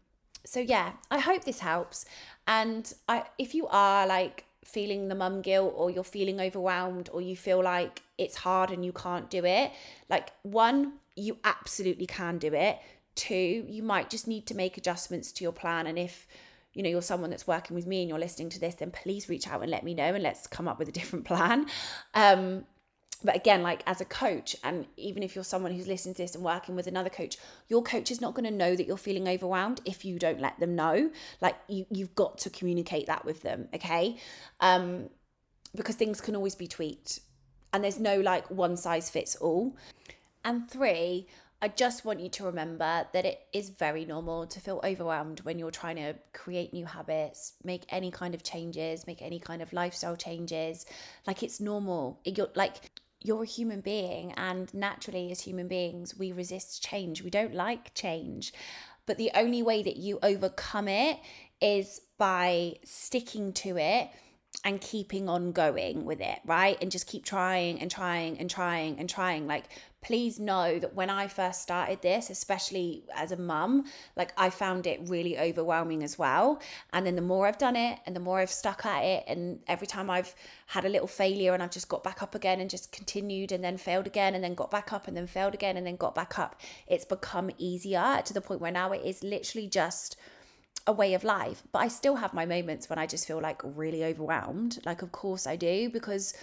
so 0.45 0.61
yeah, 0.61 0.93
I 1.11 1.19
hope 1.19 1.45
this 1.45 1.61
helps. 1.61 2.05
And 2.47 2.93
I 3.09 3.25
if 3.39 3.55
you 3.55 3.67
are 3.69 4.07
like 4.07 4.45
feeling 4.65 5.09
the 5.09 5.15
mum 5.15 5.43
guilt 5.43 5.75
or 5.77 5.91
you're 5.91 6.05
feeling 6.05 6.41
overwhelmed 6.41 7.09
or 7.13 7.21
you 7.21 7.37
feel 7.37 7.63
like 7.63 8.03
it's 8.19 8.37
hard 8.37 8.71
and 8.71 8.85
you 8.85 8.93
can't 8.93 9.31
do 9.31 9.45
it, 9.45 9.73
like 10.11 10.31
one, 10.43 10.95
you 11.17 11.39
absolutely 11.45 12.07
can 12.07 12.39
do 12.39 12.53
it. 12.53 12.79
Two, 13.15 13.65
you 13.69 13.83
might 13.83 14.11
just 14.11 14.29
need 14.29 14.47
to 14.47 14.55
make 14.55 14.77
adjustments 14.77 15.33
to 15.33 15.45
your 15.45 15.53
plan. 15.53 15.87
And 15.87 15.99
if 15.99 16.27
you 16.75 16.83
know 16.83 16.91
you're 16.91 17.03
someone 17.03 17.31
that's 17.31 17.47
working 17.47 17.75
with 17.75 17.87
me 17.87 18.01
and 18.01 18.09
you're 18.09 18.19
listening 18.19 18.51
to 18.51 18.61
this 18.61 18.77
then 18.77 18.93
please 18.93 19.29
reach 19.29 19.49
out 19.49 19.63
and 19.63 19.71
let 19.71 19.83
me 19.83 19.95
know 19.95 20.15
and 20.15 20.23
let's 20.23 20.47
come 20.47 20.69
up 20.69 20.79
with 20.79 20.89
a 20.89 20.93
different 20.99 21.25
plan. 21.25 21.67
Um 22.15 22.65
but 23.25 23.35
again 23.35 23.63
like 23.65 23.83
as 23.87 24.01
a 24.01 24.05
coach 24.05 24.55
and 24.63 24.87
even 24.97 25.25
if 25.25 25.35
you're 25.35 25.43
someone 25.43 25.73
who's 25.73 25.89
listening 25.89 26.15
to 26.15 26.23
this 26.23 26.37
and 26.37 26.45
working 26.45 26.77
with 26.77 26.87
another 26.87 27.11
coach 27.11 27.37
your 27.67 27.83
coach 27.83 28.13
is 28.13 28.21
not 28.21 28.33
going 28.35 28.45
to 28.45 28.57
know 28.57 28.77
that 28.77 28.87
you're 28.87 28.97
feeling 28.97 29.27
overwhelmed 29.27 29.81
if 29.85 30.05
you 30.05 30.21
don't 30.21 30.41
let 30.41 30.59
them 30.61 30.77
know. 30.77 31.11
Like 31.41 31.57
you 31.69 31.85
you've 31.91 32.15
got 32.15 32.39
to 32.39 32.51
communicate 32.51 33.07
that 33.07 33.25
with 33.25 33.43
them 33.43 33.69
okay? 33.75 34.17
Um 34.61 35.11
because 35.75 35.97
things 35.97 36.21
can 36.21 36.37
always 36.37 36.55
be 36.55 36.69
tweaked 36.69 37.21
and 37.73 37.85
there's 37.85 37.99
no 37.99 38.21
like 38.21 38.49
one 38.51 38.77
size 38.77 39.11
fits 39.11 39.37
all 39.37 39.77
and 40.45 40.71
three 40.71 41.27
I 41.61 41.67
just 41.67 42.05
want 42.05 42.21
you 42.21 42.29
to 42.29 42.45
remember 42.45 43.09
that 43.13 43.25
it 43.25 43.41
is 43.53 43.71
very 43.71 44.05
normal 44.05 44.47
to 44.47 44.61
feel 44.61 44.81
overwhelmed 44.85 45.41
when 45.41 45.59
you're 45.59 45.73
trying 45.73 45.97
to 45.97 46.15
create 46.33 46.73
new 46.73 46.87
habits, 46.87 47.55
make 47.65 47.83
any 47.89 48.13
kind 48.13 48.33
of 48.33 48.45
changes, 48.45 49.09
make 49.09 49.23
any 49.23 49.41
kind 49.41 49.61
of 49.61 49.73
lifestyle 49.73 50.15
changes. 50.15 50.87
Like 51.27 51.43
it's 51.43 51.59
normal. 51.59 52.21
You're 52.25 52.51
like 52.55 52.93
you're 53.21 53.43
a 53.43 53.47
human 53.47 53.81
being 53.81 54.33
and 54.37 54.73
naturally 54.73 55.33
as 55.33 55.41
human 55.41 55.67
beings 55.67 56.17
we 56.17 56.31
resist 56.31 56.83
change 56.83 57.23
we 57.23 57.31
don't 57.31 57.53
like 57.53 57.93
change 57.95 58.53
but 59.07 59.19
the 59.19 59.31
only 59.35 59.61
way 59.61 59.83
that 59.83 59.97
you 59.97 60.21
overcome 60.23 60.87
it 60.87 61.19
is 61.61 62.01
by 62.17 62.75
sticking 62.85 63.53
to 63.53 63.77
it 63.77 64.09
and 64.65 64.81
keeping 64.81 65.29
on 65.29 65.53
going 65.53 66.05
with 66.05 66.21
it, 66.21 66.41
right? 66.45 66.77
And 66.81 66.91
just 66.91 67.07
keep 67.07 67.25
trying 67.25 67.81
and 67.81 67.91
trying 67.91 68.39
and 68.39 68.51
trying 68.51 68.99
and 68.99 69.09
trying. 69.09 69.47
Like, 69.47 69.65
please 70.01 70.39
know 70.39 70.79
that 70.79 70.95
when 70.95 71.11
I 71.11 71.29
first 71.29 71.63
started 71.63 72.03
this, 72.03 72.31
especially 72.31 73.05
as 73.15 73.33
a 73.33 73.37
mum, 73.37 73.85
like 74.17 74.33
I 74.37 74.51
found 74.51 74.87
it 74.87 75.01
really 75.05 75.39
overwhelming 75.39 76.03
as 76.03 76.19
well. 76.19 76.61
And 76.93 77.07
then 77.07 77.17
the 77.17 77.23
more 77.23 77.47
I've 77.47 77.59
done 77.59 77.77
it 77.77 77.99
and 78.07 78.15
the 78.15 78.21
more 78.21 78.41
I've 78.41 78.51
stuck 78.51 78.85
at 78.87 79.03
it, 79.03 79.25
and 79.27 79.61
every 79.67 79.87
time 79.87 80.11
I've 80.11 80.35
had 80.67 80.85
a 80.85 80.89
little 80.89 81.09
failure 81.09 81.53
and 81.55 81.63
I've 81.63 81.71
just 81.71 81.89
got 81.89 82.03
back 82.03 82.23
up 82.23 82.35
again 82.35 82.61
and 82.61 82.71
just 82.71 82.93
continued 82.93 83.53
and 83.53 83.63
then 83.63 83.77
failed 83.77 84.07
again 84.07 84.35
and 84.35 84.43
then 84.43 84.55
got 84.55 84.71
back 84.71 84.93
up 84.93 85.09
and 85.09 85.17
then 85.17 85.27
failed 85.27 85.55
again 85.55 85.77
and 85.77 85.87
then 85.87 85.97
got 85.97 86.15
back 86.15 86.39
up, 86.39 86.61
it's 86.87 87.05
become 87.05 87.51
easier 87.59 88.23
to 88.25 88.35
the 88.35 88.41
point 88.41 88.61
where 88.61 88.73
now 88.73 88.93
it 88.93 89.03
is 89.05 89.23
literally 89.23 89.67
just 89.67 90.17
a 90.87 90.93
way 90.93 91.15
of 91.15 91.25
life. 91.25 91.63
But 91.73 91.81
I 91.81 91.89
still 91.89 92.17
have 92.17 92.33
my 92.33 92.47
moments 92.47 92.89
when 92.89 92.99
I 92.99 93.07
just 93.07 93.27
feel 93.27 93.41
like 93.41 93.61
really 93.63 94.05
overwhelmed. 94.05 94.79
Like, 94.85 95.03
of 95.03 95.13
course 95.13 95.47
I 95.47 95.57
do, 95.57 95.91
because 95.91 96.35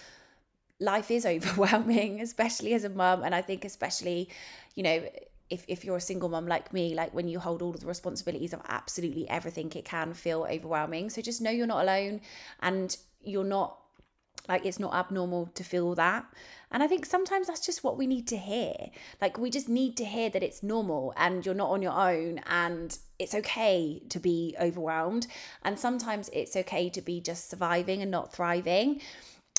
life 0.80 1.12
is 1.12 1.26
overwhelming, 1.36 2.22
especially 2.22 2.74
as 2.74 2.84
a 2.84 2.90
mum. 2.90 3.24
And 3.24 3.34
I 3.34 3.42
think, 3.42 3.66
especially, 3.66 4.30
you 4.76 4.84
know, 4.84 5.04
if, 5.50 5.64
if 5.68 5.86
you're 5.86 5.98
a 5.98 6.02
single 6.02 6.30
mum 6.30 6.48
like 6.48 6.74
me, 6.74 6.96
like 6.96 7.14
when 7.14 7.28
you 7.28 7.40
hold 7.40 7.62
all 7.62 7.72
of 7.72 7.80
the 7.80 7.86
responsibilities 7.86 8.54
of 8.54 8.62
absolutely 8.68 9.30
everything, 9.30 9.72
it 9.76 9.86
can 9.86 10.14
feel 10.14 10.48
overwhelming. 10.50 11.10
So 11.10 11.22
just 11.22 11.42
know 11.42 11.52
you're 11.52 11.68
not 11.68 11.84
alone 11.84 12.22
and 12.62 12.96
you're 13.24 13.44
not 13.44 13.78
like 14.48 14.66
it's 14.66 14.80
not 14.80 14.94
abnormal 14.94 15.48
to 15.56 15.64
feel 15.64 15.96
that. 15.96 16.26
And 16.72 16.84
I 16.84 16.88
think 16.88 17.06
sometimes 17.06 17.48
that's 17.48 17.66
just 17.66 17.84
what 17.84 17.98
we 17.98 18.08
need 18.08 18.28
to 18.28 18.38
hear. 18.38 18.74
Like 19.22 19.38
we 19.38 19.50
just 19.50 19.70
need 19.70 19.96
to 19.98 20.06
hear 20.06 20.30
that 20.30 20.44
it's 20.44 20.62
normal 20.62 21.14
and 21.16 21.46
you're 21.46 21.56
not 21.56 21.70
on 21.70 21.82
your 21.82 21.94
own 21.94 22.40
and 22.48 22.98
it's 23.18 23.34
okay 23.34 24.02
to 24.10 24.20
be 24.20 24.56
overwhelmed. 24.60 25.28
And 25.64 25.80
sometimes 25.80 26.30
it's 26.34 26.56
okay 26.56 26.90
to 26.90 27.02
be 27.02 27.22
just 27.22 27.50
surviving 27.50 28.02
and 28.02 28.12
not 28.12 28.34
thriving. 28.34 29.02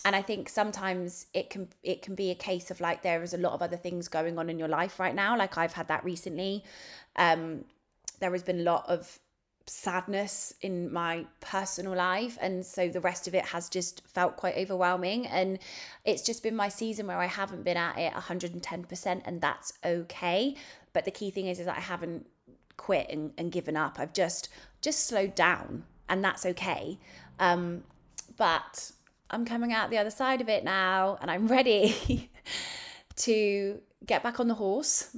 And 0.04 0.14
I 0.14 0.22
think 0.22 0.48
sometimes 0.48 1.26
it 1.34 1.50
can 1.50 1.68
it 1.82 2.02
can 2.02 2.14
be 2.14 2.30
a 2.30 2.34
case 2.34 2.70
of 2.70 2.80
like 2.80 3.02
there 3.02 3.22
is 3.22 3.34
a 3.34 3.38
lot 3.38 3.54
of 3.54 3.62
other 3.62 3.76
things 3.76 4.08
going 4.08 4.38
on 4.38 4.48
in 4.48 4.58
your 4.58 4.68
life 4.68 5.00
right 5.00 5.14
now. 5.14 5.36
Like 5.36 5.58
I've 5.58 5.72
had 5.72 5.88
that 5.88 6.04
recently. 6.04 6.64
Um 7.16 7.64
there 8.20 8.32
has 8.32 8.42
been 8.42 8.60
a 8.60 8.62
lot 8.62 8.84
of 8.88 9.18
sadness 9.68 10.54
in 10.60 10.92
my 10.92 11.24
personal 11.40 11.94
life 11.94 12.38
and 12.40 12.64
so 12.64 12.88
the 12.88 13.00
rest 13.00 13.26
of 13.26 13.34
it 13.34 13.44
has 13.44 13.68
just 13.68 14.00
felt 14.06 14.36
quite 14.36 14.56
overwhelming 14.56 15.26
and 15.26 15.58
it's 16.04 16.22
just 16.22 16.42
been 16.42 16.54
my 16.54 16.68
season 16.68 17.06
where 17.08 17.18
I 17.18 17.26
haven't 17.26 17.64
been 17.64 17.76
at 17.76 17.98
it 17.98 18.12
110% 18.12 19.22
and 19.24 19.40
that's 19.40 19.72
okay 19.84 20.54
but 20.92 21.04
the 21.04 21.10
key 21.10 21.30
thing 21.30 21.46
is 21.46 21.58
is 21.58 21.66
that 21.66 21.76
I 21.76 21.80
haven't 21.80 22.26
quit 22.76 23.08
and, 23.10 23.32
and 23.38 23.50
given 23.50 23.76
up. 23.76 23.98
I've 23.98 24.12
just 24.12 24.48
just 24.80 25.06
slowed 25.06 25.34
down, 25.34 25.84
and 26.08 26.22
that's 26.22 26.46
okay. 26.46 26.98
Um, 27.38 27.84
but 28.36 28.92
I'm 29.30 29.44
coming 29.44 29.72
out 29.72 29.90
the 29.90 29.98
other 29.98 30.10
side 30.10 30.40
of 30.40 30.48
it 30.48 30.64
now, 30.64 31.18
and 31.20 31.30
I'm 31.30 31.48
ready 31.58 32.30
to 33.16 33.80
get 34.04 34.22
back 34.22 34.40
on 34.40 34.48
the 34.48 34.54
horse 34.54 35.16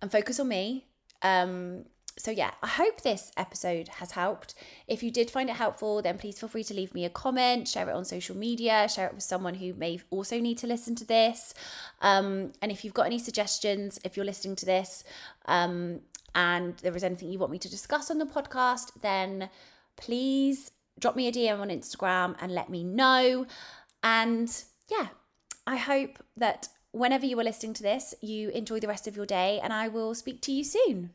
and 0.00 0.10
focus 0.10 0.38
on 0.40 0.48
me. 0.48 0.86
Um, 1.22 1.84
so 2.18 2.30
yeah, 2.30 2.50
I 2.62 2.66
hope 2.66 3.00
this 3.00 3.32
episode 3.36 3.88
has 3.88 4.12
helped. 4.12 4.54
If 4.86 5.02
you 5.02 5.10
did 5.10 5.30
find 5.30 5.48
it 5.48 5.56
helpful, 5.56 6.02
then 6.02 6.18
please 6.18 6.38
feel 6.38 6.48
free 6.48 6.64
to 6.64 6.74
leave 6.74 6.94
me 6.94 7.04
a 7.04 7.10
comment, 7.10 7.66
share 7.66 7.88
it 7.88 7.92
on 7.92 8.04
social 8.04 8.36
media, 8.36 8.88
share 8.88 9.06
it 9.06 9.14
with 9.14 9.22
someone 9.22 9.54
who 9.54 9.72
may 9.74 10.00
also 10.10 10.38
need 10.38 10.58
to 10.58 10.66
listen 10.66 10.94
to 10.96 11.06
this. 11.06 11.54
Um, 12.00 12.52
and 12.60 12.70
if 12.70 12.84
you've 12.84 12.94
got 12.94 13.06
any 13.06 13.18
suggestions, 13.18 13.98
if 14.04 14.16
you're 14.16 14.26
listening 14.26 14.56
to 14.56 14.66
this, 14.66 15.04
um, 15.46 16.00
and 16.34 16.76
there 16.78 16.94
is 16.94 17.04
anything 17.04 17.30
you 17.30 17.38
want 17.38 17.52
me 17.52 17.58
to 17.58 17.70
discuss 17.70 18.10
on 18.10 18.18
the 18.18 18.26
podcast, 18.26 18.90
then 19.00 19.48
please 19.96 20.70
drop 20.98 21.16
me 21.16 21.28
a 21.28 21.32
DM 21.32 21.60
on 21.60 21.68
Instagram 21.68 22.36
and 22.40 22.52
let 22.52 22.68
me 22.68 22.84
know. 22.84 23.46
And 24.02 24.64
yeah, 24.90 25.08
I 25.66 25.76
hope 25.76 26.18
that 26.36 26.68
whenever 26.92 27.24
you 27.24 27.38
are 27.40 27.44
listening 27.44 27.74
to 27.74 27.82
this, 27.82 28.14
you 28.20 28.50
enjoy 28.50 28.80
the 28.80 28.88
rest 28.88 29.06
of 29.06 29.16
your 29.16 29.26
day, 29.26 29.60
and 29.62 29.72
I 29.72 29.88
will 29.88 30.14
speak 30.14 30.42
to 30.42 30.52
you 30.52 30.64
soon. 30.64 31.10